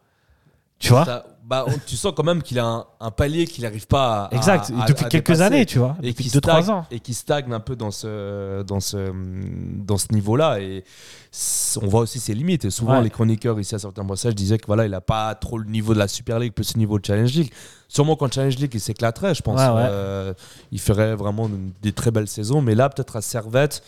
Tu 0.79 0.91
vois? 0.91 1.05
Ça- 1.05 1.27
bah, 1.49 1.65
tu 1.87 1.97
sens 1.97 2.13
quand 2.15 2.25
même 2.25 2.43
qu'il 2.43 2.59
a 2.59 2.67
un, 2.67 2.85
un 3.01 3.11
palier 3.11 3.47
qu'il 3.47 3.65
n'arrive 3.65 3.87
pas 3.87 4.25
à. 4.31 4.35
Exact. 4.37 4.71
à- 4.79 4.85
depuis 4.87 5.07
à 5.07 5.09
quelques 5.09 5.27
dépasser. 5.29 5.43
années, 5.43 5.65
tu 5.65 5.79
vois. 5.79 5.97
et 6.03 6.11
depuis 6.11 6.25
qui 6.25 6.31
2-3 6.37 6.63
stagne 6.63 6.71
ans. 6.77 6.87
et 6.91 7.01
qui 7.01 7.15
stagne 7.15 7.51
un 7.53 7.61
peu 7.61 7.75
dans 7.75 7.91
ce 7.91 8.63
dans 8.65 8.81
ce 8.81 9.11
dans 9.15 9.97
ce 9.97 10.09
niveau-là 10.13 10.61
et 10.61 10.85
on 11.83 11.87
voit 11.89 12.01
aussi 12.03 12.21
ses 12.21 12.35
limites 12.35 12.65
et 12.67 12.71
souvent 12.71 12.99
Ouais. 12.99 13.03
les 13.05 13.11
chroniqueurs 13.11 13.59
ici 13.59 13.75
à 13.75 13.79
certains 13.79 14.05
passages 14.05 14.35
disaient 14.35 14.59
que 14.59 14.67
voilà 14.67 14.85
il 14.87 14.93
a 14.95 15.01
pas 15.01 15.35
trop 15.35 15.59
le 15.59 15.65
niveau 15.71 15.95
de 15.95 15.99
la 15.99 16.09
Super 16.09 16.39
League 16.39 16.53
plus 16.53 16.75
le 16.75 16.79
niveau 16.81 16.99
de 16.99 17.05
Challenge 17.05 17.33
League 17.33 17.53
sûrement 17.89 18.17
qu'en 18.17 18.31
Challenge 18.31 18.57
League 18.57 18.71
il 18.75 18.81
s'éclaterait 18.81 19.35
je 19.35 19.43
pense 19.43 19.59
Ouais, 19.61 19.67
ouais. 19.69 19.89
Euh, 19.89 20.35
il 20.73 20.81
ferait 20.81 21.15
vraiment 21.15 21.51
des 21.83 21.93
très 21.93 22.11
belles 22.11 22.29
saisons 22.29 22.61
mais 22.61 22.75
là 22.75 22.89
peut-être 22.91 23.17
à 23.17 23.23
Servette 23.23 23.83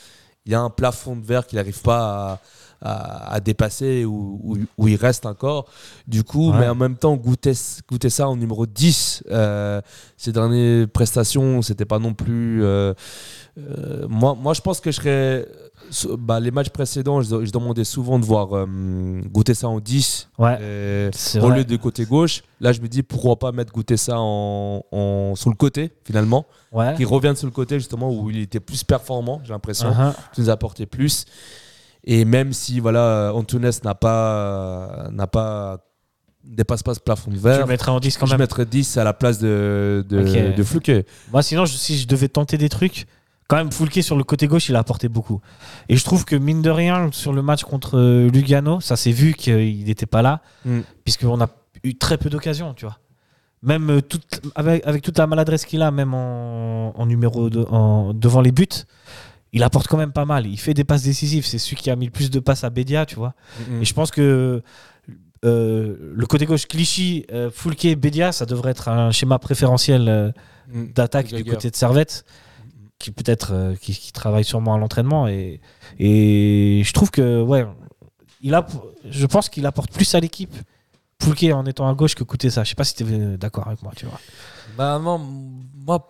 il 0.47 0.53
y 0.53 0.55
a 0.55 0.61
un 0.61 0.71
plafond 0.71 1.17
de 1.17 1.25
verre 1.25 1.47
qu'il 1.47 1.57
n'arrive 1.59 1.81
pas 1.83 2.01
à, 2.33 2.39
à- 2.83 3.33
à 3.35 3.41
dépasser 3.41 4.05
ou 4.05 4.41
où, 4.43 4.59
où 4.79 4.89
il 4.89 4.97
reste 4.97 5.27
encore 5.27 5.67
du 6.07 6.25
coup 6.25 6.51
Ouais. 6.51 6.61
mais 6.61 6.69
en 6.69 6.75
même 6.75 6.97
temps 6.97 7.15
goûter, 7.17 7.53
goûter 7.89 8.09
ça 8.11 8.29
en 8.29 8.37
numéro 8.37 8.65
10 8.67 9.23
euh, 9.31 9.81
ces 10.17 10.33
dernières 10.33 10.89
prestations 10.89 11.61
c'était 11.63 11.85
pas 11.85 11.99
non 11.99 12.15
plus 12.15 12.63
euh, 12.65 12.95
euh, 13.59 14.07
moi, 14.09 14.35
moi 14.41 14.55
je 14.55 14.61
pense 14.61 14.81
que 14.81 14.91
je 14.91 14.97
serais 14.97 15.47
bah, 16.19 16.39
les 16.41 16.51
matchs 16.53 16.69
précédents 16.71 17.21
je, 17.21 17.45
je 17.45 17.51
demandais 17.51 17.85
souvent 17.85 18.19
de 18.19 18.25
voir 18.25 18.57
euh, 18.57 18.67
goûter 19.27 19.55
ça 19.55 19.69
en 19.69 19.81
10 19.81 20.29
Ouais. 20.39 20.57
euh, 20.61 21.11
C'est 21.13 21.39
au 21.41 21.49
vrai. 21.49 21.59
lieu 21.59 21.65
de 21.65 21.77
côté 21.77 22.05
gauche 22.05 22.43
là 22.61 22.73
je 22.73 22.81
me 22.81 22.89
dis 22.89 23.03
pourquoi 23.03 23.39
pas 23.39 23.53
mettre 23.53 23.73
goûter 23.73 23.97
ça 23.97 24.15
en, 24.19 24.85
en- 24.93 25.35
sur 25.37 25.51
le 25.51 25.57
côté 25.57 25.93
finalement 26.05 26.47
Ouais. 26.73 26.95
qui 26.97 27.05
revienne 27.05 27.35
sur 27.37 27.47
le 27.47 27.53
côté 27.53 27.79
justement 27.79 28.11
où 28.11 28.31
il 28.31 28.39
était 28.39 28.61
plus 28.61 28.85
performant 28.85 29.41
j'ai 29.45 29.53
l'impression 29.53 29.91
Uh-huh. 29.91 30.15
qui 30.33 30.41
nous 30.43 30.51
apportait 30.51 30.87
plus. 30.87 31.25
Et 32.05 32.25
même 32.25 32.53
si 32.53 32.81
voilà, 32.81 33.33
Antunes 33.35 33.71
n'a 33.85 33.95
pas 33.95 35.09
n'a 35.13 35.27
pas 35.27 35.79
dépasse 36.45 36.83
pas 36.83 36.95
ce 36.95 37.01
plafond 37.01 37.31
de 37.31 37.37
verre, 37.39 37.61
le 37.61 37.67
mettrais 37.67 37.91
en 37.93 38.01
10 38.01 38.17
quand 38.17 38.27
je 38.27 38.33
même. 38.33 38.41
mettrais 38.41 38.65
10 38.65 38.97
à 38.97 39.05
la 39.05 39.13
place 39.13 39.39
de 39.39 40.05
de, 40.09 40.21
Ok. 40.21 40.55
de 40.57 40.63
Fluke. 40.63 41.07
Moi, 41.33 41.43
sinon, 41.43 41.67
je- 41.67 41.77
si 41.77 41.99
je 41.99 42.07
devais 42.09 42.29
tenter 42.29 42.57
des 42.57 42.71
trucs, 42.71 43.07
quand 43.47 43.57
même, 43.57 43.71
Foulke 43.71 44.03
sur 44.03 44.17
le 44.17 44.25
côté 44.25 44.47
gauche, 44.47 44.69
il 44.71 44.77
a 44.77 44.79
apporté 44.79 45.09
beaucoup. 45.09 45.41
Et 45.91 45.97
je 45.97 46.05
trouve 46.05 46.25
que, 46.25 46.37
mine 46.37 46.63
de 46.63 46.71
rien, 46.71 47.11
sur 47.13 47.33
le 47.35 47.43
match 47.43 47.65
contre 47.65 47.99
euh, 47.99 48.31
Lugano, 48.31 48.81
ça 48.81 48.97
s'est 48.97 49.11
vu 49.13 49.35
qu'il 49.35 49.85
n'était 49.85 50.07
pas 50.07 50.23
là, 50.23 50.41
Mm. 50.65 50.81
puisqu'on 51.05 51.41
a 51.43 51.49
eu 51.85 51.97
très 51.99 52.17
peu 52.17 52.31
d'occasions, 52.31 52.73
tu 52.75 52.87
vois. 52.87 52.99
Même 53.63 53.91
euh, 53.91 54.01
toute- 54.01 54.41
avec, 54.55 54.87
avec 54.87 55.03
toute 55.03 55.19
la 55.19 55.27
maladresse 55.27 55.67
qu'il 55.67 55.83
a, 55.83 55.91
même 55.91 56.15
en, 56.15 56.95
en 56.99 57.07
numéro 57.07 57.51
de- 57.51 57.67
en, 57.71 58.15
devant 58.15 58.41
les 58.41 58.53
buts, 58.53 58.67
il 59.53 59.63
apporte 59.63 59.89
quand 59.89 59.97
même 59.99 60.13
pas 60.13 60.25
mal. 60.25 60.47
Il 60.47 60.59
fait 60.59 60.75
des 60.75 60.85
passes 60.85 61.03
décisives. 61.03 61.47
C'est 61.47 61.59
celui 61.59 61.77
qui 61.77 61.91
a 61.91 61.97
mis 61.97 62.07
le 62.07 62.13
plus 62.13 62.31
de 62.31 62.41
passes 62.41 62.65
à 62.65 62.71
Bédia, 62.71 63.07
tu 63.07 63.17
vois. 63.17 63.35
Mm. 63.69 63.83
Et 63.83 63.85
je 63.85 63.95
pense 63.95 64.11
que 64.11 64.63
euh, 65.45 66.13
le 66.15 66.27
côté 66.27 66.47
gauche 66.47 66.67
Clichy, 66.67 67.27
euh, 67.33 67.51
Foulke, 67.51 67.95
Bédia, 67.97 68.33
ça 68.33 68.47
devrait 68.47 68.71
être 68.73 68.89
un 68.89 69.11
schéma 69.11 69.39
préférentiel 69.39 70.09
euh, 70.09 70.31
Mm. 70.73 70.93
d'attaque 70.95 71.35
du 71.35 71.45
côté 71.45 71.71
de 71.71 71.77
Servette, 71.77 72.25
qui 72.99 73.11
peut-être 73.11 73.53
euh, 73.53 73.75
qui, 73.75 73.93
qui 73.93 74.13
travaille 74.13 74.45
sûrement 74.45 74.75
à 74.75 74.79
l'entraînement. 74.79 75.27
Et, 75.27 75.61
et 75.99 76.83
je 76.85 76.93
trouve 76.93 77.11
que, 77.11 77.43
ouais, 77.43 77.67
il 78.41 78.55
a, 78.55 78.67
je 79.09 79.27
pense 79.27 79.49
qu'il 79.49 79.67
apporte 79.67 79.93
plus 79.93 80.15
à 80.15 80.21
l'équipe. 80.21 80.55
Foulke 81.23 81.45
en 81.53 81.67
étant 81.67 81.89
à 81.89 81.95
gauche 81.95 82.15
que 82.15 82.25
coûter 82.25 82.49
ça. 82.49 82.65
Je 82.65 82.71
sais 82.71 82.75
pas 82.75 82.85
si 82.85 82.95
tu 82.95 83.05
es 83.05 83.37
d'accord 83.37 83.67
avec 83.67 83.83
moi, 83.83 83.93
tu 83.95 84.07
vois. 84.07 84.19
Bah 84.79 84.99
non, 85.03 85.19
moi, 85.19 86.07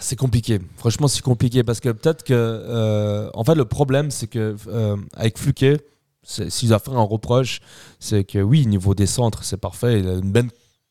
c'est 0.00 0.16
compliqué. 0.16 0.60
Franchement, 0.76 1.08
c'est 1.08 1.22
compliqué 1.22 1.62
parce 1.62 1.80
que 1.80 1.90
peut-être 1.90 2.22
que, 2.24 2.32
euh, 2.34 3.30
en 3.34 3.44
fait, 3.44 3.54
le 3.54 3.64
problème, 3.64 4.10
c'est 4.10 4.26
que 4.26 4.56
euh, 4.68 4.96
avec 5.14 5.38
Fluquet, 5.38 5.78
c'est- 6.22 6.50
s'il 6.50 6.68
doit 6.68 6.78
faire 6.78 6.96
un 6.96 7.02
reproche, 7.02 7.60
c'est 8.00 8.24
que 8.24 8.38
oui, 8.38 8.66
niveau 8.66 8.94
des 8.94 9.06
centres, 9.06 9.44
c'est 9.44 9.56
parfait. 9.56 10.00
Il 10.00 10.08
a 10.08 10.12
une 10.14 10.32
belle 10.32 10.50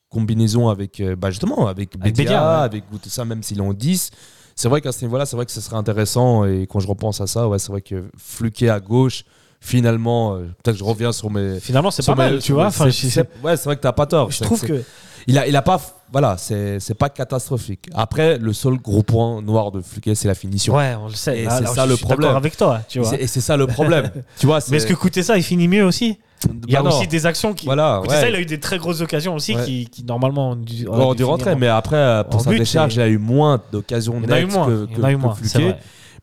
combinaison 0.09 0.67
avec, 0.69 0.99
euh, 0.99 1.15
bah 1.15 1.29
justement, 1.29 1.67
avec 1.67 1.91
Avec 2.01 2.15
Bédia, 2.15 2.31
ouais. 2.59 2.63
avec 2.63 2.83
tout 2.89 3.09
ça, 3.09 3.23
même 3.25 3.43
s'ils 3.43 3.61
ont 3.61 3.73
10. 3.73 4.11
C'est 4.55 4.67
vrai 4.67 4.81
qu'à 4.81 4.91
ce 4.91 5.03
niveau-là, 5.05 5.25
c'est 5.25 5.35
vrai 5.37 5.45
que 5.45 5.51
ce 5.51 5.61
serait 5.61 5.77
intéressant. 5.77 6.43
Et 6.45 6.67
quand 6.69 6.79
je 6.81 6.87
repense 6.87 7.21
à 7.21 7.27
ça, 7.27 7.47
ouais, 7.47 7.57
c'est 7.59 7.71
vrai 7.71 7.81
que 7.81 8.03
Fluquet 8.17 8.69
à 8.69 8.79
gauche, 8.81 9.23
finalement, 9.61 10.33
euh, 10.35 10.39
peut-être 10.63 10.73
que 10.73 10.79
je 10.79 10.83
reviens 10.83 11.11
sur 11.13 11.29
mes. 11.29 11.59
Finalement, 11.61 11.91
c'est 11.91 12.05
pas 12.05 12.11
mes- 12.13 12.17
mal, 12.31 12.39
tu 12.39 12.51
vois. 12.51 12.69
mes- 12.85 12.91
ouais, 13.43 13.57
c'est 13.57 13.63
vrai 13.65 13.77
que 13.77 13.81
t'as 13.81 13.93
pas 13.93 14.05
tort. 14.05 14.29
je 14.31 14.43
trouve 14.43 14.61
que 14.61 14.83
il 15.27 15.37
a, 15.37 15.47
il 15.47 15.55
a 15.55 15.61
pas. 15.61 15.79
Voilà, 16.11 16.35
c'est 16.37 16.93
pas 16.97 17.09
catastrophique. 17.09 17.87
Après, 17.93 18.37
le 18.37 18.51
seul 18.53 18.75
gros 18.77 19.01
point 19.03 19.41
noir 19.41 19.71
de 19.71 19.81
Fluquet, 19.81 20.13
c'est 20.15 20.27
la 20.27 20.35
finition. 20.35 20.75
ouais, 20.75 20.95
on 21.01 21.07
le 21.07 21.13
sait. 21.13 21.39
Et 21.43 21.47
c'est 21.49 21.65
ça 21.67 21.85
je 21.85 21.89
le 21.91 21.95
suis 21.95 22.05
problème. 22.05 22.35
avec 22.35 22.57
toi, 22.57 22.81
tu 22.87 22.97
Et 22.97 23.01
vois. 23.01 23.09
c'est- 23.11 23.21
Et 23.21 23.27
c'est 23.27 23.41
ça 23.41 23.55
le 23.57 23.67
problème. 23.67 24.11
tu 24.39 24.45
vois, 24.45 24.59
Mais 24.69 24.77
est-ce 24.77 24.87
que 24.87 24.93
coûter 24.93 25.23
ça, 25.23 25.37
il 25.37 25.43
finit 25.43 25.67
mieux 25.67 25.85
aussi? 25.85 26.17
Il 26.65 26.71
y 26.71 26.75
a 26.75 26.81
Bah 26.81 26.89
non. 26.89 26.95
aussi 26.97 27.07
des 27.07 27.25
actions 27.27 27.53
qui. 27.53 27.65
Voilà, 27.65 28.01
ouais. 28.01 28.09
ça, 28.09 28.27
il 28.27 28.35
a 28.35 28.39
eu 28.41 28.45
des 28.45 28.59
très 28.59 28.77
grosses 28.79 28.99
occasions 29.01 29.35
aussi 29.35 29.55
Ouais. 29.55 29.63
qui, 29.63 29.87
qui, 29.89 30.03
normalement 30.03 30.51
ont 30.51 30.55
dû, 30.55 31.23
rentrer, 31.23 31.55
mais 31.55 31.67
après, 31.67 31.95
euh, 31.95 32.23
pour 32.23 32.41
sa 32.41 32.49
but, 32.49 32.57
décharge, 32.57 32.95
il 32.95 33.01
a 33.01 33.07
eu 33.07 33.17
moins 33.19 33.61
d'occasions 33.71 34.19
nettes 34.19 34.51
moins. 34.51 34.65
que, 34.65 34.85
que- 34.87 34.95
que 35.39 35.47
Fluquet. 35.47 35.75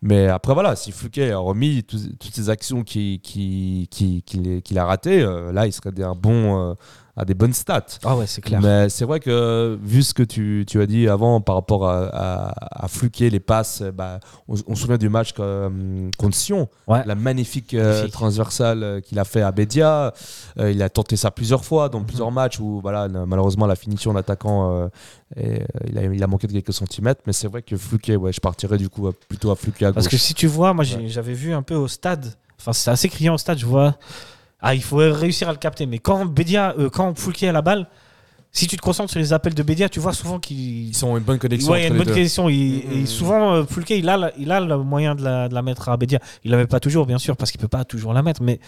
Mais 0.02 0.26
après, 0.28 0.54
voilà, 0.54 0.76
si 0.76 0.92
Fluquet 0.92 1.32
a 1.32 1.38
remis 1.38 1.82
tout- 1.82 1.98
toutes 2.20 2.34
ces 2.34 2.50
actions 2.50 2.82
qu'il 2.84 3.20
qui, 3.20 3.88
qui, 3.90 4.22
qu'il 4.62 4.78
a 4.78 4.84
ratées, 4.84 5.22
euh, 5.22 5.50
là, 5.52 5.66
il 5.66 5.72
serait 5.72 5.90
un 6.02 6.14
bon, 6.14 6.76
à 7.18 7.24
des 7.24 7.34
bonnes 7.34 7.52
stats. 7.52 7.84
Ah 8.04 8.16
ouais, 8.16 8.26
c'est 8.28 8.40
clair. 8.40 8.60
Mais 8.62 8.88
c'est 8.88 9.04
vrai 9.04 9.18
que, 9.18 9.76
vu 9.82 10.02
ce 10.04 10.14
que 10.14 10.22
tu, 10.22 10.64
tu 10.68 10.80
as 10.80 10.86
dit 10.86 11.08
avant 11.08 11.40
par 11.40 11.56
rapport 11.56 11.88
à, 11.88 12.06
à, 12.06 12.84
à 12.84 12.88
Fluquet, 12.88 13.28
les 13.28 13.40
passes, 13.40 13.82
bah, 13.82 14.20
on, 14.46 14.54
on 14.68 14.74
se 14.76 14.82
souvient 14.82 14.98
du 14.98 15.08
match 15.08 15.34
euh, 15.40 16.08
contre 16.16 16.36
Sion, 16.36 16.68
Ouais. 16.86 17.02
la 17.06 17.14
magnifique, 17.16 17.74
euh, 17.74 17.92
Magnifique. 17.94 18.12
transversale 18.12 18.82
euh, 18.82 19.00
qu'il 19.00 19.18
a 19.18 19.24
fait 19.24 19.42
à 19.42 19.50
Bédia. 19.50 20.12
Il 20.58 20.82
a 20.82 20.88
tenté 20.88 21.16
ça 21.16 21.30
plusieurs 21.30 21.64
fois 21.64 21.86
Mhm. 21.86 21.90
dans 21.92 22.02
plusieurs 22.04 22.30
matchs 22.30 22.60
où, 22.60 22.80
voilà, 22.80 23.08
malheureusement, 23.08 23.66
la 23.66 23.76
finition 23.76 24.12
d'attaquant, 24.14 24.88
est- 25.36 25.66
il, 25.88 25.98
a, 25.98 26.02
il 26.04 26.22
a 26.22 26.26
manqué 26.26 26.46
de 26.46 26.52
quelques 26.52 26.72
centimètres. 26.72 27.22
Mais 27.26 27.32
c'est 27.32 27.48
vrai 27.48 27.62
que 27.62 27.76
Fluquet, 27.76 28.16
ouais, 28.16 28.32
je 28.32 28.40
partirais 28.40 28.78
du 28.78 28.88
coup 28.88 29.10
plutôt 29.28 29.50
à 29.50 29.56
Fluquet 29.56 29.86
à 29.86 29.92
Parce 29.92 30.06
que 30.08 30.16
si 30.16 30.34
tu 30.34 30.46
vois, 30.46 30.72
moi 30.72 30.84
j'avais 30.84 31.34
vu 31.34 31.52
un 31.52 31.62
peu 31.62 31.74
au 31.74 31.88
stade, 31.88 32.26
enfin 32.60 32.72
c'est 32.72 32.90
assez 32.90 33.08
criant 33.08 33.34
au 33.34 33.38
stade, 33.38 33.58
je 33.58 33.66
vois. 33.66 33.96
Ah, 34.60 34.74
il 34.74 34.82
faut 34.82 34.96
réussir 34.96 35.48
à 35.48 35.52
le 35.52 35.58
capter. 35.58 35.86
Mais 35.86 35.98
quand 35.98 36.24
Bédia, 36.26 36.74
euh, 36.78 36.90
quand 36.90 37.16
Foulquier 37.18 37.48
a 37.48 37.52
la 37.52 37.62
balle, 37.62 37.86
si 38.50 38.66
tu 38.66 38.76
te 38.76 38.82
concentres 38.82 39.10
sur 39.10 39.20
les 39.20 39.32
appels 39.32 39.54
de 39.54 39.62
Bédia, 39.62 39.88
tu 39.88 40.00
vois 40.00 40.12
souvent 40.12 40.38
qu'il. 40.40 40.88
Ils 40.88 40.96
sont 40.96 41.16
une 41.16 41.22
bonne 41.22 41.38
connexion. 41.38 41.70
Ouais, 41.72 41.80
il 41.80 41.82
y 41.82 41.84
a 41.84 41.88
une 41.88 41.92
entre 41.92 41.98
bonne 41.98 42.06
deux. 42.08 42.14
connexion. 42.14 42.48
Il- 42.48 42.82
et 43.02 43.06
souvent, 43.06 43.52
euh, 43.54 43.64
Foulquier, 43.64 43.98
il 43.98 44.08
a, 44.08 44.16
la- 44.16 44.32
il 44.38 44.50
a 44.50 44.58
le 44.60 44.78
moyen 44.78 45.14
de 45.14 45.22
la, 45.22 45.48
de 45.48 45.54
la 45.54 45.62
mettre 45.62 45.88
à 45.88 45.96
Bédia. 45.96 46.18
Il 46.44 46.50
l'avait 46.50 46.66
pas 46.66 46.80
toujours, 46.80 47.06
bien 47.06 47.18
sûr, 47.18 47.36
parce 47.36 47.50
qu'il 47.52 47.60
peut 47.60 47.68
pas 47.68 47.84
toujours 47.84 48.12
la 48.14 48.22
mettre. 48.22 48.42
Mais 48.42 48.58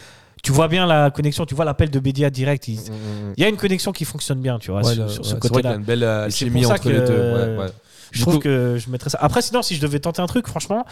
tu 0.43 0.53
vois 0.53 0.69
bien 0.69 0.87
la 0.87 1.11
connexion, 1.11 1.45
tu 1.47 1.55
vois 1.55 1.65
l'appel 1.65 1.91
de 1.91 1.99
Bédia 1.99 2.31
direct. 2.31 2.69
Il, 2.69 2.77
Mhm. 2.77 3.35
il 3.37 3.43
y 3.43 3.45
a 3.45 3.49
une 3.49 3.57
connexion 3.57 3.91
qui 3.91 4.05
fonctionne 4.05 4.41
bien, 4.41 4.59
tu 4.59 4.71
vois, 4.71 4.83
Ouais, 4.85 4.95
sur, 4.95 5.03
le- 5.05 5.09
sur 5.09 5.23
ouais, 5.23 5.29
ce 5.29 5.31
c'est 5.31 5.39
vrai 5.39 5.41
qu'il 5.41 5.49
y 5.49 5.49
a 5.49 5.63
côté-là. 5.63 5.75
une 5.77 5.83
belle 5.85 6.03
euh, 6.05 6.27
Et 6.27 6.31
c'est 6.31 6.45
alchimie 6.45 6.61
pour 6.63 6.69
ça 6.71 6.75
entre 6.77 6.89
les 6.91 6.99
deux. 7.01 7.07
que- 7.07 7.57
ouais, 7.57 7.59
ouais. 7.65 7.71
Je 8.13 8.19
Du 8.19 8.23
trouve 8.23 8.35
coup- 8.35 8.41
que 8.41 8.77
je 8.79 8.91
mettrais 8.91 9.11
ça. 9.11 9.19
Après, 9.21 9.41
sinon, 9.43 9.63
si 9.63 9.75
je 9.77 9.81
devais 9.81 9.99
tenter 10.01 10.21
un 10.23 10.27
truc, 10.27 10.47
franchement, 10.47 10.85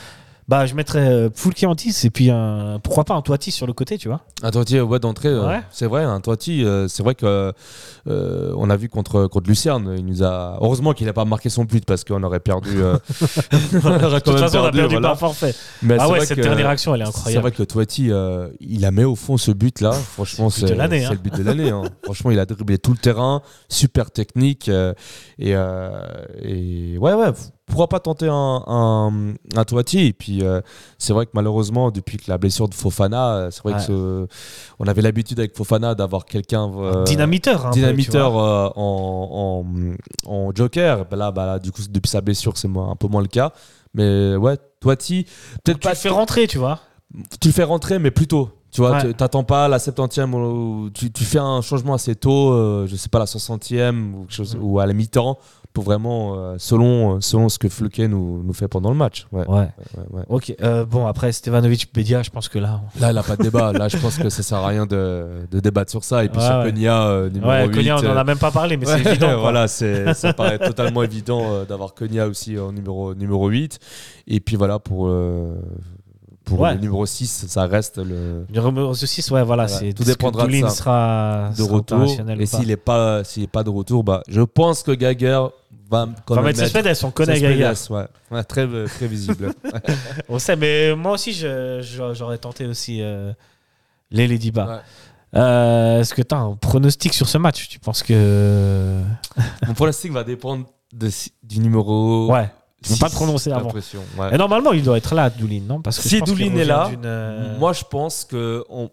bah, 0.49 0.65
je 0.67 0.75
mettrais 0.75 1.07
euh, 1.09 1.29
en 1.67 1.75
10 1.75 2.05
et 2.07 2.11
puis 2.11 2.31
un, 2.31 2.81
pourquoi 2.83 3.05
pas 3.05 3.15
un 3.15 3.23
Toiti 3.23 3.51
sur 3.51 3.67
le 3.67 3.73
côté, 3.75 3.99
tu 3.99 4.09
vois. 4.09 4.21
Un 4.43 4.51
Toiti, 4.51 4.81
ouais, 4.81 4.99
d'entrée, 4.99 5.29
euh, 5.29 5.47
Ouais. 5.47 5.61
c'est 5.71 5.87
vrai. 5.87 6.03
Un 6.05 6.21
Toiti, 6.21 6.65
euh, 6.65 6.89
c'est 6.89 7.03
vrai 7.03 7.15
que 7.15 7.53
euh, 8.07 8.53
on 8.57 8.71
a 8.71 8.77
vu 8.77 8.89
contre 8.89 9.27
contre 9.27 9.49
Lucerne, 9.49 9.95
il 9.99 10.07
nous 10.07 10.23
a. 10.23 10.59
Heureusement 10.61 10.93
qu'il 10.95 11.07
n'a 11.07 11.13
pas 11.13 11.25
marqué 11.27 11.51
son 11.51 11.65
but 11.65 11.85
parce 11.85 12.03
qu'on 12.05 12.23
aurait 12.23 12.41
perdu. 12.41 12.71
euh, 12.83 12.97
on 13.85 13.87
aurait 13.87 13.99
De 13.99 14.19
toute 14.21 14.27
même 14.35 14.39
façon, 14.39 14.59
on 14.59 14.65
a 14.65 14.73
perdu 14.73 14.95
voilà. 14.95 15.09
par 15.11 15.19
forfait. 15.19 15.55
Mais 15.83 15.97
Ah 15.99 16.05
c'est 16.07 16.13
ouais, 16.13 16.21
cette 16.27 16.37
que- 16.39 16.43
dernière 16.43 16.69
action, 16.69 16.95
elle 16.95 17.03
est 17.03 17.05
C'est 17.05 17.11
incroyable. 17.11 17.43
vrai 17.43 17.53
que 17.53 17.63
Toiti, 17.63 18.11
euh, 18.11 18.49
il 18.61 18.85
a 18.87 18.91
mis 18.91 19.05
au 19.05 19.17
fond 19.17 19.37
ce 19.37 19.51
but-là. 19.53 19.93
Franchement, 19.93 20.49
C'est 20.51 20.63
le 20.63 20.67
c'est 20.69 20.73
but 20.73 20.77
de 20.77 20.79
l'année, 20.79 21.01
c'est 21.01 21.07
hein. 21.07 21.11
le 21.13 21.19
but 21.19 21.35
de 21.37 21.43
l'année. 21.43 21.71
hein. 21.71 21.83
Franchement, 22.05 22.31
il 22.31 22.39
a 22.39 22.47
dribblé 22.47 22.79
tout 22.79 22.93
le 22.93 22.99
terrain, 22.99 23.43
super 23.69 24.11
technique. 24.11 24.69
euh, 24.69 24.95
et, 25.39 25.55
euh, 25.55 25.91
et 26.43 26.97
ouais, 26.99 27.13
ouais. 27.15 27.33
Pourquoi 27.69 27.89
pas 27.89 28.01
tenter 28.01 28.29
un, 28.29 28.63
un, 28.67 29.13
un 29.57 29.65
Toiti 29.65 30.01
Et 30.07 30.13
puis, 30.13 30.43
euh, 30.43 30.61
c'est 30.99 31.13
vrai 31.13 31.27
que 31.27 31.31
malheureusement, 31.35 31.91
depuis 31.91 32.17
que 32.17 32.25
la 32.29 32.39
blessure 32.39 32.69
de 32.69 32.75
Fofana, 32.75 33.35
euh, 33.35 33.51
c'est 33.51 33.63
vrai 33.63 33.75
Ouais. 33.75 33.79
que 33.79 33.85
ce- 33.87 34.27
on 34.79 34.87
avait 34.87 35.03
l'habitude 35.03 35.39
avec 35.39 35.57
Fofana 35.57 35.95
d'avoir 35.95 36.25
quelqu'un. 36.25 36.71
euh, 36.77 37.05
Dynamiteur. 37.05 37.71
tu 37.71 37.79
dynamiteur 37.81 38.39
euh, 38.39 38.69
en, 38.77 39.65
en, 40.27 40.31
en 40.33 40.53
joker. 40.55 41.05
Bah 41.11 41.17
là, 41.17 41.31
bah 41.31 41.47
là, 41.47 41.59
du 41.59 41.71
coup, 41.73 41.83
depuis 41.89 42.09
sa 42.11 42.21
blessure, 42.21 42.57
c'est 42.57 42.69
un 42.69 42.97
peu 42.97 43.09
moins 43.09 43.23
le 43.23 43.29
cas. 43.29 43.53
Mais 43.95 44.37
ouais, 44.37 44.57
Toiti, 44.81 45.25
peut-être 45.65 45.79
Tu 45.81 45.85
pas. 45.87 45.91
le 45.91 45.97
fais 45.97 46.09
rentrer, 46.09 46.47
tu 46.47 46.59
vois. 46.59 46.81
Tu 47.41 47.49
le 47.49 47.53
fais 47.55 47.65
rentrer, 47.65 47.99
mais 47.99 48.11
plus 48.11 48.27
tôt. 48.27 48.51
Tu 48.71 48.83
vois, 48.83 48.93
Ouais. 48.93 49.01
tu- 49.09 49.15
t'attends 49.15 49.45
pas 49.45 49.67
la 49.69 49.79
70e 49.79 50.35
ou 50.35 50.91
tu, 50.93 51.11
tu 51.11 51.25
fais 51.25 51.39
un 51.39 51.63
changement 51.63 51.95
assez 51.95 52.15
tôt, 52.15 52.53
euh, 52.53 52.87
je 52.87 52.97
sais 52.97 53.09
pas, 53.09 53.19
la 53.19 53.27
60e 53.27 54.15
ou, 54.15 54.21
quelque 54.23 54.33
chose, 54.35 54.57
Mm. 54.57 54.59
ou 54.63 54.79
à 54.79 54.85
la 54.87 54.93
mi-temps, 54.93 55.39
pour 55.73 55.85
vraiment, 55.85 56.35
euh, 56.37 56.57
selon, 56.59 57.21
selon 57.21 57.49
ce 57.49 57.59
que 57.59 57.69
Fluke 57.69 58.01
nous, 58.01 58.43
nous 58.43 58.53
fait 58.53 58.69
pendant 58.69 58.91
le 58.91 58.97
match. 58.97 59.27
Ouais, 59.33 59.47
Ouais. 59.49 59.69
ouais, 59.97 60.05
ouais. 60.11 60.23
Ok. 60.29 60.55
euh, 60.61 60.85
bon, 60.85 61.07
après, 61.07 61.31
Stevanovic, 61.33 61.93
Bédia, 61.95 62.23
je 62.23 62.29
pense 62.31 62.49
que 62.49 62.59
là. 62.59 62.81
Là, 63.01 63.11
il 63.11 63.15
n'a 63.15 63.23
pas 63.23 63.37
de 63.37 63.43
débat. 63.43 63.73
Là, 63.73 63.89
je 63.89 63.97
pense 63.97 64.17
que 64.19 64.29
ça 64.29 64.43
sert 64.43 64.59
à 64.59 64.67
rien 64.67 64.85
de, 64.87 65.47
de 65.51 65.61
débattre 65.61 65.91
sur 65.91 66.05
ça. 66.05 66.25
Et 66.25 66.29
puis 66.29 66.39
Ouais, 66.41 66.47
sur 66.47 66.57
ouais. 66.59 66.65
Konya, 66.73 67.07
euh, 67.09 67.31
numéro 67.31 67.51
Ouais, 67.51 67.67
8. 67.69 67.75
Konya, 67.75 67.97
on 67.97 68.01
en 68.01 68.05
euh, 68.05 68.17
a 68.17 68.25
même 68.25 68.39
pas 68.39 68.51
parlé, 68.51 68.77
mais 68.77 68.85
c'est 68.87 68.95
Ouais, 69.03 69.11
évident. 69.13 69.39
voilà, 69.41 69.67
ça 69.69 70.33
paraît 70.35 70.59
totalement 70.59 71.03
évident 71.03 71.43
euh, 71.53 71.65
d'avoir 71.65 71.95
Konya 71.95 72.27
aussi 72.27 72.59
en 72.59 72.73
numéro, 72.73 73.15
numéro 73.15 73.49
8. 73.49 73.79
Et 74.27 74.41
puis 74.41 74.57
voilà, 74.57 74.79
pour, 74.79 75.07
euh, 75.09 75.55
pour 76.49 76.61
Ouais. 76.61 76.75
le 76.75 76.81
numéro 76.81 77.05
6, 77.05 77.47
ça 77.49 77.67
reste 77.67 77.99
le, 77.99 78.47
Numéro 78.51 78.95
6, 78.95 79.31
ouais, 79.31 79.43
voilà. 79.43 79.67
Voilà, 79.67 79.69
c'est 79.69 79.93
tout 79.93 80.03
que 80.03 80.09
dépendra 80.09 80.47
de 80.47 80.53
ça. 80.61 80.71
sera, 80.71 81.51
de 81.51 81.63
sera 81.63 81.75
retour. 81.75 82.17
Et 82.39 82.47
s'il 82.47 82.69
n'est 82.69 82.77
pas, 82.77 83.23
de 83.23 83.71
retour, 83.71 84.05
bah, 84.05 84.23
je 84.29 84.41
pense 84.43 84.83
que 84.83 84.93
Gager 84.93 85.41
va 85.91 86.09
quand 86.25 86.35
Va 86.35 86.43
même 86.43 86.47
mettre 86.49 86.61
Cespedes, 86.61 86.97
on 87.05 87.11
connaît 87.11 87.35
Cespedes, 87.35 87.59
Gaillard. 87.59 87.77
Ouais. 87.91 88.07
Ouais, 88.31 88.45
très, 88.45 88.67
très 88.87 89.07
visible. 89.07 89.53
On 90.29 90.39
sait, 90.39 90.57
mais 90.57 90.95
moi 90.95 91.13
aussi, 91.13 91.33
j'aurais 91.33 92.39
tenté 92.39 92.67
aussi 92.67 93.01
euh, 93.01 93.33
les. 94.11 94.27
Ouais. 94.29 94.63
Euh, 95.35 96.01
Est-ce 96.01 96.15
que 96.15 96.23
tu 96.23 96.35
as 96.35 96.39
un 96.39 96.55
pronostic 96.55 97.15
sur 97.15 97.29
ce 97.29 97.39
match? 97.39 97.69
Tu 97.69 97.79
penses 97.79 98.03
que. 98.03 99.01
Mon 99.67 99.75
pronostic 99.75 100.13
va 100.13 100.25
dépendre 100.25 100.67
de, 100.93 101.11
du 101.43 101.61
numéro. 101.61 102.31
Ouais. 102.33 102.51
Je 102.83 102.93
peux 102.93 102.99
pas 102.99 103.11
prononcer 103.11 103.51
j'ai 103.51 103.57
avant. 103.57 103.67
l'impression, 103.67 104.03
ouais. 104.17 104.35
Et 104.35 104.39
normalement, 104.39 104.73
il 104.73 104.85
doit 104.85 104.97
être 104.99 105.15
là, 105.15 105.31
Doulin, 105.31 105.63
non? 105.63 105.83
Parce 105.83 105.99
que 105.99 106.09
Si 106.09 106.21
Doulin 106.21 106.47
est 106.47 106.51
revient 106.51 106.65
là, 106.65 106.91
euh, 107.05 107.59
Moi, 107.59 107.73
je 107.73 107.83
pense 107.85 108.25
que 108.25 108.65
on... 108.69 108.91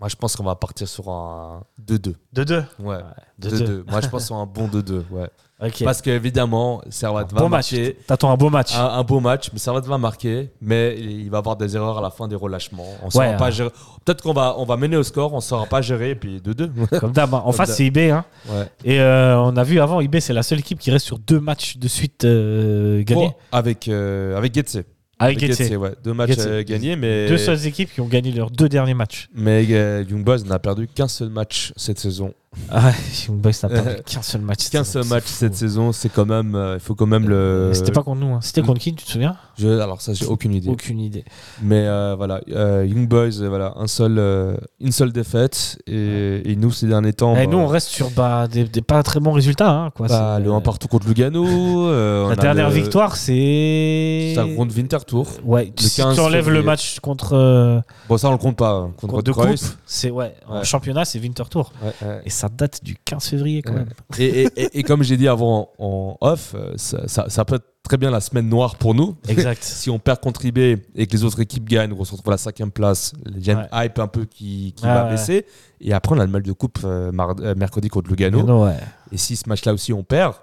Moi, 0.00 0.08
je 0.08 0.16
pense 0.16 0.34
qu'on 0.34 0.42
va 0.42 0.56
partir 0.56 0.88
sur 0.88 1.08
un 1.08 1.62
2-2. 1.80 2.14
De 2.32 2.44
deux. 2.44 2.64
Ouais. 2.80 2.98
De 3.38 3.50
2-2. 3.50 3.58
deux. 3.64 3.84
Moi, 3.88 4.00
je 4.00 4.08
pense 4.08 4.26
sur 4.26 4.34
un 4.34 4.46
bon 4.46 4.66
2-2. 4.66 5.04
Ouais. 5.10 5.30
Ok. 5.64 5.84
Parce 5.84 6.02
qu'évidemment, 6.02 6.82
Servat 6.90 7.24
va 7.24 7.40
bon 7.42 7.48
marquer. 7.48 7.96
T'attends 8.06 8.32
un 8.32 8.36
beau 8.36 8.50
match. 8.50 8.74
Un, 8.76 8.84
un 8.84 9.02
beau 9.04 9.20
match, 9.20 9.50
mais 9.52 9.58
Servat 9.58 9.80
va 9.82 9.96
marquer, 9.98 10.50
mais 10.60 10.96
il 10.98 11.30
va 11.30 11.38
avoir 11.38 11.56
des 11.56 11.76
erreurs 11.76 11.98
à 11.98 12.00
la 12.02 12.10
fin 12.10 12.26
des 12.26 12.34
relâchements. 12.36 12.86
On 13.02 13.10
saura 13.10 13.26
Ouais, 13.30 13.36
pas 13.36 13.46
hein. 13.46 13.50
gérer. 13.50 13.70
Peut-être 14.04 14.22
qu'on 14.22 14.32
va, 14.32 14.56
on 14.58 14.64
va 14.64 14.76
mener 14.76 14.96
au 14.96 15.02
score, 15.04 15.32
on 15.32 15.36
ne 15.36 15.40
saura 15.40 15.66
pas 15.66 15.80
gérer, 15.80 16.10
et 16.10 16.14
puis 16.16 16.38
2-2. 16.44 16.70
Comme 17.00 17.12
d'hab. 17.12 17.32
hein. 17.34 17.42
En 17.44 17.52
face, 17.52 17.76
c'est 17.76 17.84
IB. 17.86 17.98
Hein. 18.10 18.24
ouais. 18.48 18.66
Et 18.84 19.00
euh, 19.00 19.38
on 19.38 19.56
a 19.56 19.62
vu 19.62 19.80
avant, 19.80 20.00
IB, 20.00 20.18
c'est 20.20 20.32
la 20.32 20.42
seule 20.42 20.58
équipe 20.58 20.78
qui 20.80 20.90
reste 20.90 21.06
sur 21.06 21.18
deux 21.18 21.38
matchs 21.40 21.76
de 21.76 21.86
suite 21.86 22.24
euh, 22.24 23.02
gagnés. 23.04 23.28
Bon, 23.28 23.34
avec, 23.52 23.86
euh, 23.88 24.36
avec 24.36 24.54
Getse. 24.54 24.78
Avec 25.24 25.38
Getse. 25.40 25.70
ouais. 25.76 25.92
Deux 26.04 26.14
matchs 26.14 26.30
Getse. 26.30 26.46
euh, 26.46 26.62
gagnés, 26.64 26.96
mais. 26.96 27.28
Deux 27.28 27.38
seules 27.38 27.66
équipes 27.66 27.92
qui 27.92 28.00
ont 28.00 28.06
gagné 28.06 28.32
leurs 28.32 28.50
deux 28.50 28.68
derniers 28.68 28.94
matchs. 28.94 29.28
Mais 29.34 29.66
euh, 29.70 30.04
Young 30.08 30.24
Boys 30.24 30.38
n'a 30.46 30.58
perdu 30.58 30.88
qu'un 30.88 31.08
seul 31.08 31.28
match 31.30 31.72
cette 31.76 31.98
saison 31.98 32.34
Ah 32.70 32.92
Young 33.28 33.38
Boys 33.38 33.52
n'a 33.62 33.68
perdu 33.68 33.88
Euh, 33.90 33.96
qu'un 34.04 34.22
seul 34.22 34.40
match. 34.42 34.60
cette 34.60 34.72
15 34.72 34.86
saison, 34.88 35.08
matchs 35.08 35.24
c'est 35.26 35.38
cette 35.46 35.54
saison, 35.54 35.92
c'est 35.92 36.08
quand 36.08 36.26
même. 36.26 36.58
Il 36.74 36.80
faut 36.80 36.94
quand 36.94 37.06
même 37.06 37.28
le. 37.28 37.70
C'était 37.74 37.92
pas 37.92 38.02
contre 38.02 38.20
nous, 38.20 38.34
hein. 38.34 38.40
c'était 38.42 38.62
contre 38.62 38.80
qui, 38.80 38.94
tu 38.94 39.04
te 39.04 39.10
souviens? 39.10 39.36
Je, 39.62 39.68
alors 39.80 40.00
ça, 40.00 40.12
j'ai 40.12 40.26
aucune 40.26 40.54
idée. 40.54 40.68
Aucune 40.68 40.98
idée. 41.00 41.24
Mais 41.62 41.86
euh, 41.86 42.14
voilà, 42.16 42.40
euh, 42.50 42.86
Young 42.88 43.06
Boys, 43.08 43.40
euh, 43.40 43.48
voilà, 43.48 43.72
un 43.76 43.86
seul, 43.86 44.18
euh, 44.18 44.56
une 44.80 44.92
seule 44.92 45.12
défaite. 45.12 45.78
Et, 45.86 46.42
et 46.50 46.56
nous, 46.56 46.70
ces 46.72 46.86
derniers 46.86 47.12
temps, 47.12 47.34
Et 47.36 47.46
bah, 47.46 47.52
nous, 47.52 47.58
on 47.58 47.66
reste 47.66 47.88
sur 47.88 48.10
bah, 48.10 48.48
des, 48.48 48.64
des 48.64 48.82
pas 48.82 49.02
très 49.02 49.20
bons 49.20 49.32
résultats. 49.32 49.70
Hein, 49.70 49.90
quoi. 49.94 50.08
bah, 50.08 50.38
le 50.38 50.50
1 50.52 50.60
partout 50.60 50.88
contre 50.88 51.06
Lugano. 51.06 51.44
La 52.28 52.36
dernière 52.36 52.68
le- 52.70 52.74
victoire, 52.74 53.16
c'est. 53.16 54.32
C'est 54.34 54.54
contre 54.56 54.74
Winter 54.76 54.98
Tour. 55.06 55.28
Ouais, 55.44 55.72
Le 55.76 55.82
si 55.82 56.00
15 56.00 56.14
tu 56.14 56.20
enlèves 56.20 56.50
le 56.50 56.62
match 56.62 57.00
contre, 57.00 57.82
Bon, 58.08 58.16
ça, 58.18 58.28
on 58.28 58.32
le 58.32 58.38
compte 58.38 58.56
pas. 58.56 58.70
hein, 58.70 58.92
Contre, 58.96 59.14
contre 59.14 59.22
de 59.22 59.32
coupe, 59.32 59.70
c'est 59.86 60.10
ouais, 60.10 60.34
en 60.48 60.62
championnat, 60.64 61.04
c'est 61.04 61.18
Winter 61.18 61.44
Tour. 61.50 61.72
Ouais, 61.82 61.92
ouais. 62.08 62.20
Et 62.24 62.30
ça 62.30 62.48
date 62.48 62.82
du 62.82 62.96
15 63.04 63.24
février 63.26 63.62
quand 63.62 63.72
même. 63.74 63.88
Et, 64.18 64.44
et- 64.56 64.78
et- 64.78 64.82
comme 64.82 65.02
j'ai 65.02 65.16
dit 65.16 65.28
avant 65.28 65.68
en 65.78 66.16
off, 66.20 66.54
ça, 66.76 67.06
ça- 67.08 67.26
ça 67.28 67.44
peut 67.44 67.56
être 67.56 67.66
très 67.82 67.96
bien 67.96 68.10
la 68.10 68.20
semaine 68.20 68.48
noire 68.48 68.76
pour 68.76 68.94
nous. 68.94 69.16
Exact. 69.28 69.62
si 69.64 69.90
on 69.90 69.98
perd 69.98 70.20
contre 70.20 70.44
IB 70.44 70.58
et 70.94 71.06
que 71.06 71.12
les 71.12 71.24
autres 71.24 71.40
équipes 71.40 71.68
gagnent, 71.68 71.92
on 71.98 72.04
se 72.04 72.12
retrouve 72.12 72.28
à 72.30 72.34
la 72.34 72.38
cinquième 72.38 72.70
place, 72.70 73.12
il 73.26 73.44
y 73.46 73.50
a 73.50 73.54
une 73.54 73.68
hype 73.72 73.98
un 73.98 74.06
peu 74.08 74.24
qui, 74.24 74.72
qui 74.76 74.84
Ah 74.86 74.94
va 74.94 75.04
ouais. 75.04 75.10
baisser. 75.10 75.46
Et 75.80 75.92
après, 75.92 76.14
on 76.14 76.18
a 76.20 76.24
le 76.24 76.30
mal 76.30 76.42
de 76.42 76.52
coupe 76.52 76.78
euh, 76.84 77.10
euh, 77.40 77.54
mercredi 77.56 77.88
contre 77.88 78.08
Lugano. 78.08 78.64
Ouais. 78.64 78.76
Et 79.10 79.16
si 79.16 79.36
ce 79.36 79.48
match-là 79.48 79.74
aussi 79.74 79.92
on 79.92 80.04
perd, 80.04 80.34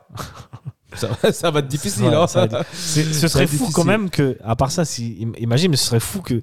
ça, 0.93 1.07
va- 1.21 1.31
ça 1.31 1.49
va 1.51 1.59
être 1.59 1.67
difficile. 1.67 2.05
Ouais, 2.05 2.15
hein. 2.15 2.27
ça 2.27 2.45
va 2.45 2.59
être- 2.59 2.65
C'est- 2.73 3.03
ce 3.13 3.27
serait 3.27 3.47
fou 3.47 3.51
difficile. 3.53 3.73
quand 3.73 3.85
même 3.85 4.09
que, 4.09 4.37
à 4.43 4.55
part 4.55 4.71
ça, 4.71 4.83
si, 4.85 5.17
im- 5.21 5.31
imagine, 5.39 5.71
mais 5.71 5.77
ce 5.77 5.85
serait 5.85 5.99
fou 6.01 6.21
que 6.21 6.41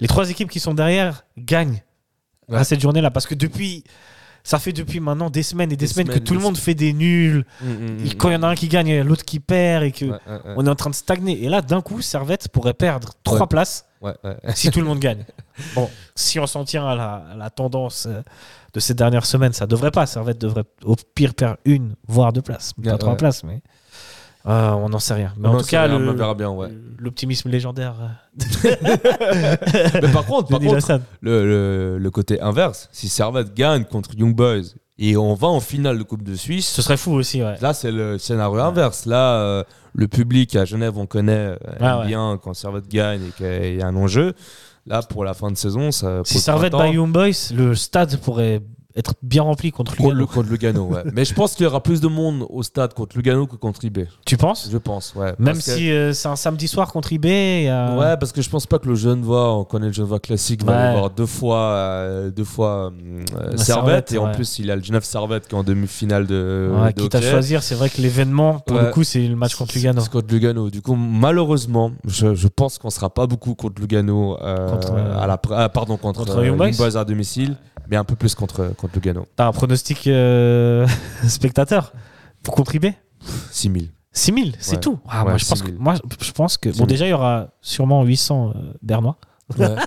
les 0.00 0.06
trois 0.08 0.30
équipes 0.30 0.50
qui 0.50 0.60
sont 0.60 0.74
derrière 0.74 1.24
gagnent 1.38 1.82
à 2.52 2.62
cette 2.64 2.80
journée-là. 2.80 3.10
Parce 3.10 3.26
que 3.26 3.34
depuis, 3.34 3.82
ça 4.46 4.60
fait 4.60 4.72
depuis 4.72 5.00
maintenant 5.00 5.28
des 5.28 5.42
semaines 5.42 5.72
et 5.72 5.76
des, 5.76 5.86
Des 5.86 5.92
semaines, 5.92 6.08
que 6.08 6.20
tout 6.20 6.32
le 6.32 6.38
monde 6.38 6.56
fait 6.56 6.74
des 6.74 6.92
nuls. 6.92 7.44
Mm, 7.60 7.66
mm, 7.66 8.06
Et 8.06 8.10
mm. 8.10 8.14
quand 8.14 8.28
il 8.28 8.34
y 8.34 8.36
en 8.36 8.44
a 8.44 8.46
un 8.46 8.54
qui 8.54 8.68
gagne, 8.68 8.86
il 8.86 8.94
y 8.94 8.98
a 8.98 9.02
l'autre 9.02 9.24
qui 9.24 9.40
perd 9.40 9.82
et 9.82 9.90
que 9.90 10.04
Ouais, 10.04 10.12
ouais, 10.12 10.32
ouais. 10.34 10.54
on 10.56 10.64
est 10.64 10.70
en 10.70 10.76
train 10.76 10.90
de 10.90 10.94
stagner. 10.94 11.42
Et 11.42 11.48
là, 11.48 11.62
d'un 11.62 11.80
coup, 11.80 12.00
Servette 12.00 12.46
pourrait 12.46 12.72
perdre 12.72 13.10
trois 13.24 13.48
places 13.48 13.86
si 14.54 14.70
tout 14.70 14.78
le 14.78 14.86
monde 14.86 15.00
gagne. 15.00 15.24
Bon, 15.74 15.90
si 16.14 16.38
on 16.38 16.46
s'en 16.46 16.64
tient 16.64 16.86
à 16.86 16.94
la, 16.94 17.14
à 17.32 17.34
la 17.34 17.50
tendance 17.50 18.06
euh, 18.06 18.22
de 18.72 18.78
ces 18.78 18.94
dernières 18.94 19.26
semaines, 19.26 19.52
ça 19.52 19.66
devrait 19.66 19.90
pas. 19.90 20.06
Servette 20.06 20.38
devrait 20.38 20.64
au 20.84 20.94
pire 20.94 21.34
perdre 21.34 21.56
une, 21.64 21.96
voire 22.06 22.32
deux 22.32 22.42
places. 22.42 22.72
Pas 22.84 22.98
trois 22.98 23.16
places, 23.16 23.42
mais 23.42 23.62
euh, 24.46 24.70
on 24.72 24.88
n'en 24.88 24.98
sait 24.98 25.14
rien. 25.14 25.32
Mais 25.38 25.48
On 25.48 25.52
en 25.52 25.54
en 25.56 25.60
tout 25.60 25.66
cas, 25.66 25.84
rien, 25.86 25.98
le- 25.98 26.08
on 26.10 26.14
verra 26.14 26.34
bien, 26.34 26.50
ouais. 26.50 26.68
l'optimisme 26.98 27.48
légendaire 27.50 27.94
euh, 28.00 28.70
Mais 30.02 30.12
par 30.12 30.24
contre, 30.26 30.48
par 30.48 30.60
le, 30.60 31.44
le- 31.46 31.98
le 31.98 32.10
côté 32.10 32.40
inverse, 32.40 32.88
si 32.92 33.08
Servette 33.08 33.54
gagne 33.54 33.84
contre 33.84 34.10
Young 34.16 34.34
Boys 34.34 34.62
et 34.98 35.16
on 35.16 35.34
va 35.34 35.48
en 35.48 35.60
finale 35.60 35.98
de 35.98 36.02
Coupe 36.04 36.22
de 36.22 36.34
Suisse, 36.34 36.66
Ce 36.68 36.80
serait 36.82 36.96
fou 36.96 37.12
aussi, 37.12 37.42
ouais. 37.42 37.56
Là, 37.60 37.74
c'est 37.74 37.92
le 37.92 38.18
scénario 38.18 38.58
inverse. 38.60 39.04
Là, 39.06 39.40
euh, 39.40 39.64
le 39.94 40.08
public 40.08 40.56
à 40.56 40.64
Genève, 40.64 40.96
on 40.96 41.06
connaît 41.06 41.32
euh, 41.52 41.56
Ah 41.80 42.00
ouais. 42.00 42.06
bien 42.06 42.38
quand 42.42 42.54
Servette 42.54 42.88
gagne 42.88 43.20
et 43.28 43.30
qu'il 43.36 43.76
y 43.76 43.82
a 43.82 43.86
un 43.86 43.96
enjeu. 43.96 44.32
Là, 44.86 45.02
pour 45.02 45.24
la 45.24 45.34
fin 45.34 45.50
de 45.50 45.56
saison, 45.56 45.90
ça. 45.90 46.20
Si 46.24 46.38
Servette 46.38 46.72
by 46.72 46.92
Young 46.92 47.10
Boys, 47.12 47.52
le 47.54 47.74
stade 47.74 48.16
pourrait 48.18 48.62
être 48.96 49.14
bien 49.22 49.42
rempli 49.42 49.70
contre 49.72 49.94
contre, 49.96 50.10
le, 50.10 50.20
Lugano. 50.20 50.26
contre 50.26 50.48
Lugano, 50.50 50.84
ouais. 50.86 51.02
Mais 51.14 51.24
je 51.24 51.34
pense 51.34 51.54
qu'il 51.54 51.64
y 51.64 51.66
aura 51.66 51.82
plus 51.82 52.00
de 52.00 52.08
monde 52.08 52.46
au 52.48 52.62
stade 52.62 52.94
contre 52.94 53.16
Lugano 53.16 53.46
que 53.46 53.56
contre 53.56 53.84
IB. 53.84 54.00
Tu 54.24 54.36
penses? 54.36 54.68
Je 54.72 54.78
pense, 54.78 55.14
ouais. 55.14 55.34
Même 55.38 55.56
que- 55.56 55.62
si 55.62 55.90
euh, 55.92 56.12
c'est 56.12 56.28
un 56.28 56.36
samedi 56.36 56.66
soir 56.68 56.90
contre 56.92 57.12
IB, 57.12 57.26
il 57.28 57.64
y 57.64 57.68
a- 57.68 57.94
Ouais, 57.96 58.16
parce 58.16 58.32
que 58.32 58.42
je 58.42 58.48
pense 58.50 58.66
pas 58.66 58.78
que 58.78 58.88
le 58.88 58.94
Genevois, 58.94 59.54
on 59.56 59.64
connaît 59.64 59.88
le 59.88 59.92
Genevois 59.92 60.18
classique, 60.20 60.64
va 60.64 60.72
Ouais. 60.72 60.78
aller 60.78 60.98
voir 60.98 61.10
deux 61.10 61.26
fois, 61.26 61.58
euh, 61.58 62.30
deux 62.30 62.44
fois 62.44 62.90
euh, 62.92 63.22
Servette. 63.56 63.58
Servette, 63.58 64.12
Et 64.12 64.18
en 64.18 64.32
plus, 64.32 64.58
il 64.58 64.70
a 64.70 64.76
le 64.76 64.82
Genève 64.82 65.04
Servette 65.04 65.46
qui 65.48 65.54
est 65.54 65.58
en 65.58 65.62
demi-finale 65.64 66.26
de. 66.26 66.70
Ouais, 66.82 66.92
de 66.92 67.02
quitte 67.02 67.14
à 67.14 67.20
choisir, 67.22 67.62
c'est 67.62 67.74
vrai 67.74 67.90
que 67.90 68.00
l'événement, 68.00 68.60
pour 68.60 68.78
le 68.78 68.90
coup, 68.90 69.04
c'est 69.04 69.26
le 69.26 69.36
match 69.36 69.54
contre 69.54 69.74
Lugano. 69.74 70.00
C'est 70.00 70.10
contre 70.10 70.32
Lugano. 70.32 70.70
Du 70.70 70.80
coup, 70.82 70.94
malheureusement, 70.94 71.92
je, 72.06 72.34
je 72.34 72.48
pense 72.48 72.78
qu'on 72.78 72.90
sera 72.90 73.10
pas 73.10 73.26
beaucoup 73.26 73.54
contre 73.54 73.80
Lugano. 73.80 74.38
euh, 74.42 74.70
Contre, 74.70 74.92
euh, 74.94 75.18
à 75.20 75.26
la, 75.26 75.40
ah, 75.50 75.68
pardon, 75.68 75.96
contre, 75.96 76.20
contre 76.20 76.38
euh, 76.38 76.46
Young 76.46 76.76
Boys 76.76 76.96
à 76.96 77.04
domicile, 77.04 77.56
mais 77.90 77.96
un 77.96 78.04
peu 78.04 78.16
plus 78.16 78.34
contre, 78.34 78.74
contre 78.76 78.94
Lugano. 78.94 79.26
T'as 79.36 79.46
un 79.46 79.52
pronostic 79.52 80.06
euh, 80.06 80.86
spectateur 81.28 81.92
pour 82.42 82.54
contribuer? 82.54 82.94
6000. 83.50 83.90
6000, 84.12 84.54
c'est 84.58 84.72
Ouais. 84.76 84.80
tout. 84.80 84.98
Ah, 85.08 85.24
Ouais, 85.24 85.30
moi, 85.30 85.36
je 85.38 85.44
pense 85.46 85.60
que, 85.60 85.66
6000. 85.68 85.82
moi, 85.82 85.94
je 86.20 86.32
pense 86.32 86.56
que. 86.56 86.68
Bon, 86.70 86.74
6000. 86.74 86.86
déjà, 86.88 87.06
il 87.06 87.10
y 87.10 87.12
aura 87.12 87.48
sûrement 87.60 88.02
800 88.04 88.52
euh, 88.56 88.72
Bernois. 88.82 89.16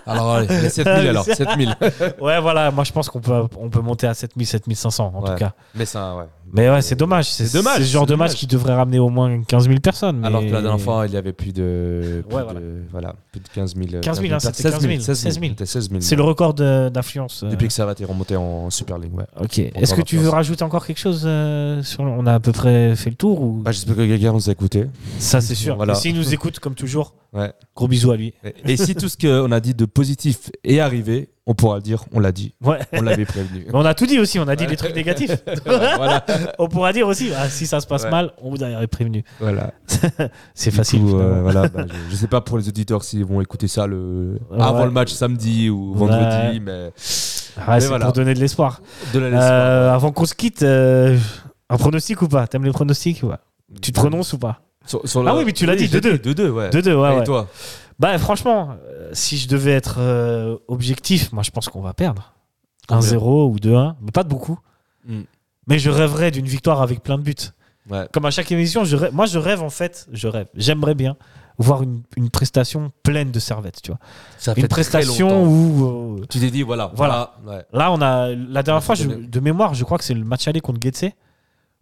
Alors, 0.05 0.35
allez, 0.35 0.47
les 0.61 0.69
7000 0.69 1.07
alors, 1.09 1.25
7000. 1.25 1.75
Ouais, 2.21 2.39
voilà, 2.39 2.71
moi, 2.71 2.83
je 2.83 2.91
pense 2.93 3.09
qu'on 3.09 3.19
peut, 3.21 3.43
on 3.57 3.69
peut 3.69 3.81
monter 3.81 4.07
à 4.07 4.13
7000, 4.13 4.47
7500 4.47 5.11
en 5.15 5.21
Ouais. 5.21 5.29
tout 5.31 5.35
cas. 5.35 5.53
mais 5.75 5.85
ça, 5.85 6.15
ouais. 6.15 6.25
Mais 6.53 6.69
ouais, 6.69 6.81
c'est 6.81 6.95
dommage. 6.95 7.25
C'est 7.29 7.51
dommage, 7.53 7.73
C'est 7.75 7.79
le 7.81 7.85
genre 7.85 8.05
de 8.05 8.15
match 8.15 8.29
dommage. 8.31 8.35
qui 8.39 8.47
devrait 8.47 8.73
ramener 8.73 8.99
au 8.99 9.09
moins 9.09 9.41
15 9.43 9.67
000 9.67 9.79
personnes. 9.79 10.23
Alors 10.25 10.41
que 10.41 10.47
la 10.51 10.61
dernière 10.61 10.79
fois, 10.81 11.05
il 11.07 11.13
y 11.13 11.17
avait 11.17 11.33
plus 11.33 11.53
de. 11.53 12.23
plus 12.27 12.35
Ouais, 12.35 12.41
de- 12.53 12.81
voilà. 12.91 13.15
plus 13.31 13.39
de 13.41 13.47
15 13.49 13.75
000. 13.75 14.01
15 14.01 14.21
000, 14.21 14.33
hein, 14.33 14.39
c'était 14.39 14.63
15 14.63 14.81
000, 14.81 14.99
16 15.01 15.21
000. 15.39 15.45
C'était 15.51 15.65
16 15.65 15.89
000. 15.89 16.01
C'est 16.01 16.15
le 16.15 16.23
record 16.23 16.53
d'influence. 16.53 17.43
euh. 17.43 17.49
Depuis 17.49 17.67
que 17.67 17.73
Servette 17.73 18.01
est 18.01 18.05
remonté 18.05 18.35
en 18.35 18.69
Super 18.69 18.97
League, 18.97 19.13
ouais. 19.13 19.25
Ok. 19.39 19.59
Est-ce 19.59 19.93
que 19.93 20.01
tu 20.01 20.17
veux 20.17 20.29
rajouter 20.29 20.63
encore 20.63 20.85
quelque 20.85 20.99
chose 20.99 21.23
euh, 21.25 21.83
sur... 21.83 22.01
On 22.01 22.25
a 22.25 22.33
à 22.35 22.39
peu 22.39 22.51
près 22.51 22.95
fait 22.95 23.09
le 23.09 23.15
tour 23.15 23.41
ou? 23.41 23.61
Bah, 23.63 23.71
J'espère 23.71 23.95
que 23.95 24.05
quelqu'un 24.05 24.33
nous 24.33 24.49
a 24.49 24.51
écouté. 24.51 24.85
Ça, 25.19 25.41
c'est 25.41 25.55
sûr. 25.55 25.75
Voilà. 25.75 25.93
Et 25.93 25.95
s'il 25.95 26.15
nous 26.15 26.33
écoute, 26.33 26.59
comme 26.59 26.75
toujours, 26.75 27.13
Ouais. 27.31 27.53
gros 27.75 27.87
bisous 27.87 28.09
à 28.11 28.17
lui. 28.17 28.33
Et, 28.43 28.73
et 28.73 28.77
si 28.77 28.95
tout 28.95 29.07
ce 29.07 29.15
qu'on 29.15 29.51
a 29.51 29.59
dit 29.59 29.75
de 29.75 29.85
positif 29.85 30.49
est 30.63 30.79
arrivé, 30.79 31.29
on 31.51 31.55
pourra 31.55 31.77
le 31.77 31.81
dire, 31.81 32.03
on 32.13 32.19
l'a 32.19 32.31
dit, 32.31 32.53
Ouais. 32.63 32.77
on 32.93 33.01
l'avait 33.01 33.25
prévenu. 33.25 33.63
Mais 33.67 33.71
on 33.73 33.83
a 33.83 33.95
tout 33.95 34.05
dit 34.05 34.19
aussi, 34.19 34.37
on 34.39 34.47
a 34.47 34.55
dit 34.55 34.67
les 34.67 34.75
trucs 34.77 34.95
négatifs. 34.95 35.31
voilà. 35.65 36.23
on 36.59 36.67
pourra 36.67 36.93
dire 36.93 37.07
aussi, 37.07 37.31
ah, 37.35 37.49
si 37.49 37.65
ça 37.65 37.81
se 37.81 37.87
passe 37.87 38.03
Ouais. 38.03 38.11
mal, 38.11 38.31
on 38.41 38.51
vous 38.51 38.63
a 38.63 38.87
prévenu. 38.87 39.23
voilà. 39.39 39.71
C'est 40.53 40.69
facile. 40.71 41.01
coup, 41.01 41.19
euh, 41.19 41.41
voilà, 41.41 41.67
bah, 41.67 41.85
je, 41.87 42.11
je 42.11 42.15
sais 42.15 42.27
pas 42.27 42.41
pour 42.41 42.57
les 42.59 42.67
auditeurs 42.69 43.03
s'ils 43.03 43.25
vont 43.25 43.41
écouter 43.41 43.67
ça 43.67 43.87
le 43.87 44.39
Ouais. 44.51 44.61
avant 44.61 44.85
le 44.85 44.91
match 44.91 45.11
samedi 45.11 45.69
ou 45.71 45.93
vendredi, 45.95 46.59
mais 46.59 46.91
Ah, 47.57 47.73
mais 47.73 47.79
c'est 47.79 47.87
voilà. 47.87 48.05
pour 48.05 48.13
donner 48.13 48.35
de 48.35 48.39
l'espoir. 48.39 48.81
Euh, 49.15 49.91
avant 49.91 50.11
qu'on 50.11 50.25
se 50.25 50.35
quitte, 50.35 50.61
euh, 50.61 51.17
un 51.69 51.77
pronostic 51.77 52.21
ou 52.21 52.27
pas? 52.27 52.45
T'aimes 52.47 52.63
les 52.65 52.71
pronostics 52.71 53.23
ou 53.23 53.27
pas? 53.29 53.39
Tu 53.81 53.91
te 53.91 53.99
prononces 53.99 54.33
ou 54.33 54.37
pas? 54.37 54.61
Sur- 54.85 55.07
sur 55.07 55.27
Ah 55.27 55.35
oui, 55.35 55.43
mais 55.45 55.51
tu 55.51 55.65
l'as 55.65 55.75
dit, 55.75 55.87
j'ai 55.87 55.99
2-2. 55.99 56.17
2-2, 56.19 56.49
ouais. 56.49 56.69
2-2, 56.69 56.93
ouais. 56.95 57.21
Et 57.21 57.23
toi? 57.23 57.47
Bah 57.99 58.17
franchement, 58.17 58.75
euh, 58.87 59.09
si 59.13 59.37
je 59.37 59.47
devais 59.47 59.71
être 59.71 59.97
euh, 59.99 60.57
objectif, 60.67 61.31
moi 61.33 61.43
je 61.43 61.51
pense 61.51 61.67
qu'on 61.69 61.81
va 61.81 61.93
perdre. 61.93 62.33
Combien 62.87 63.01
1-0 63.17 63.51
ou 63.51 63.57
2-1, 63.57 63.95
mais 64.01 64.11
pas 64.11 64.23
de 64.23 64.29
beaucoup. 64.29 64.57
Hmm. 65.05 65.21
Mais 65.67 65.77
je 65.79 65.89
rêverais 65.89 66.31
d'une 66.31 66.47
victoire 66.47 66.81
avec 66.81 67.03
plein 67.03 67.17
de 67.17 67.23
buts. 67.23 67.35
Ouais. 67.89 68.07
Comme 68.13 68.25
à 68.25 68.31
chaque 68.31 68.51
émission, 68.51 68.83
je 68.85 68.95
rêve- 68.95 69.13
moi 69.13 69.25
je 69.25 69.37
rêve 69.37 69.61
en 69.61 69.69
fait, 69.69 70.07
je 70.11 70.27
rêve, 70.27 70.47
j'aimerais 70.55 70.95
bien 70.95 71.17
voir 71.57 71.83
une, 71.83 72.03
une 72.15 72.29
prestation 72.29 72.89
pleine 73.03 73.31
de 73.31 73.39
servettes, 73.39 73.81
tu 73.81 73.91
vois. 73.91 73.99
Ça 74.37 74.53
Une 74.55 74.67
prestation 74.69 75.43
où... 75.43 76.17
euh, 76.19 76.25
tu 76.29 76.39
t'es 76.39 76.51
dit 76.51 76.61
voilà, 76.61 76.89
Voilà. 76.95 77.33
voilà. 77.43 77.57
ouais. 77.59 77.65
là, 77.73 77.91
on 77.91 78.01
a... 78.01 78.29
La 78.29 78.63
dernière 78.63 78.75
Ouais, 78.81 78.85
fois, 78.85 78.95
je- 78.95 79.07
de 79.09 79.39
mémoire, 79.41 79.73
je 79.73 79.83
crois 79.83 79.97
que 79.97 80.05
c'est 80.05 80.13
le 80.13 80.23
match 80.23 80.47
aller 80.47 80.61
contre 80.61 80.79
Getse, 80.81 81.11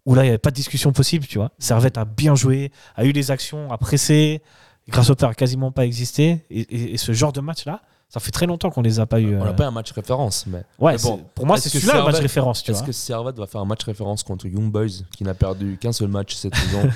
où 0.08 0.15
là, 0.15 0.23
il 0.23 0.25
n'y 0.25 0.30
avait 0.30 0.38
pas 0.39 0.49
de 0.49 0.56
discussion 0.56 0.91
possible, 0.93 1.27
tu 1.27 1.38
vois. 1.38 1.51
Servette 1.60 1.99
a 1.99 2.06
bien 2.06 2.34
joué, 2.34 2.71
a 2.95 3.06
eu 3.06 3.12
les 3.12 3.30
actions, 3.30 3.71
a 3.71 3.77
pressé, 3.77 4.41
grâce 4.88 5.10
au 5.10 5.15
père 5.15 5.30
a 5.30 5.34
quasiment 5.34 5.71
pas 5.71 5.86
existé. 5.86 6.45
Et, 6.50 6.62
et- 6.62 6.93
et 6.93 6.97
ce 6.97 7.12
genre 7.12 7.34
de 7.34 7.41
match-là, 7.41 7.82
ça 8.10 8.21
fait 8.21 8.32
très 8.32 8.45
longtemps 8.45 8.69
qu'on 8.69 8.82
les 8.82 9.02
a 9.02 9.06
pas 9.06 9.19
eu. 9.19 9.36
On 9.36 9.41
euh, 9.41 9.45
n'a 9.47 9.52
pas 9.54 9.65
un 9.67 9.71
match 9.71 9.91
référence, 9.91 10.45
mais 10.47 10.63
Ouais, 10.80 10.93
Mais 10.93 10.97
bon, 11.04 11.19
pour 11.36 11.45
moi, 11.45 11.58
c'est 11.58 11.69
que 11.69 11.78
celui-là 11.78 12.00
le 12.00 12.06
match 12.06 12.21
référence, 12.21 12.63
est-ce 12.69 12.82
que 12.82 12.93
Servette 12.93 13.38
va 13.38 13.47
faire 13.47 13.60
un 13.60 13.65
match 13.65 13.84
référence 13.84 14.23
contre 14.23 14.47
Young 14.47 14.71
Boys 14.71 15.04
qui 15.17 15.26
n'a 15.26 15.34
perdu 15.34 15.78
qu'un 15.78 15.91
seul 15.91 16.08
match 16.08 16.34
cette 16.36 16.56
saison 16.56 16.89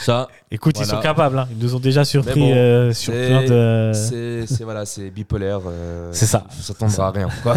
Ça, 0.00 0.26
Écoute, 0.50 0.76
ils 0.80 0.86
sont 0.86 0.98
capables, 0.98 1.38
hein. 1.38 1.46
ils 1.52 1.58
nous 1.58 1.76
ont 1.76 1.78
déjà 1.78 2.04
surpris 2.04 2.40
bon, 2.40 2.52
euh, 2.52 2.92
sur 2.92 3.12
c'est- 3.12 3.26
plein 3.28 3.44
de. 3.44 3.92
c'est 3.94 4.64
voilà, 4.64 4.84
c'est 4.86 5.10
bipolaire. 5.10 5.60
euh, 5.66 6.08
C'est 6.12 6.26
ça. 6.26 6.44
Ça 6.50 6.62
s'attendra 6.74 7.06
à 7.06 7.10
rien. 7.12 7.28
Quoi. 7.44 7.54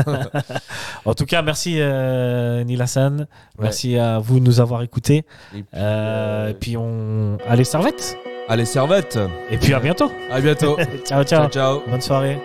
En 1.05 1.15
tout 1.15 1.25
cas, 1.25 1.41
merci 1.41 1.77
euh, 1.79 2.63
Neil 2.63 2.79
Hassan. 2.79 3.25
Merci 3.59 3.97
à 3.97 4.19
vous 4.19 4.39
de 4.39 4.45
nous 4.45 4.59
avoir 4.59 4.83
écoutés. 4.83 5.25
Et 5.55 5.63
puis, 5.63 5.65
Euh, 5.73 5.79
euh, 5.79 6.49
et 6.49 6.53
puis 6.53 6.77
on. 6.77 7.39
Allez, 7.47 7.63
servette 7.63 8.15
Allez, 8.47 8.65
Servette. 8.65 9.19
Et 9.49 9.57
puis 9.57 9.73
à 9.73 9.79
bientôt. 9.79 10.11
À 10.29 10.39
bientôt. 10.41 10.77
Ciao, 11.05 11.23
ciao. 11.23 11.43
Ciao, 11.43 11.49
ciao. 11.49 11.83
Bonne 11.87 12.01
soirée 12.01 12.37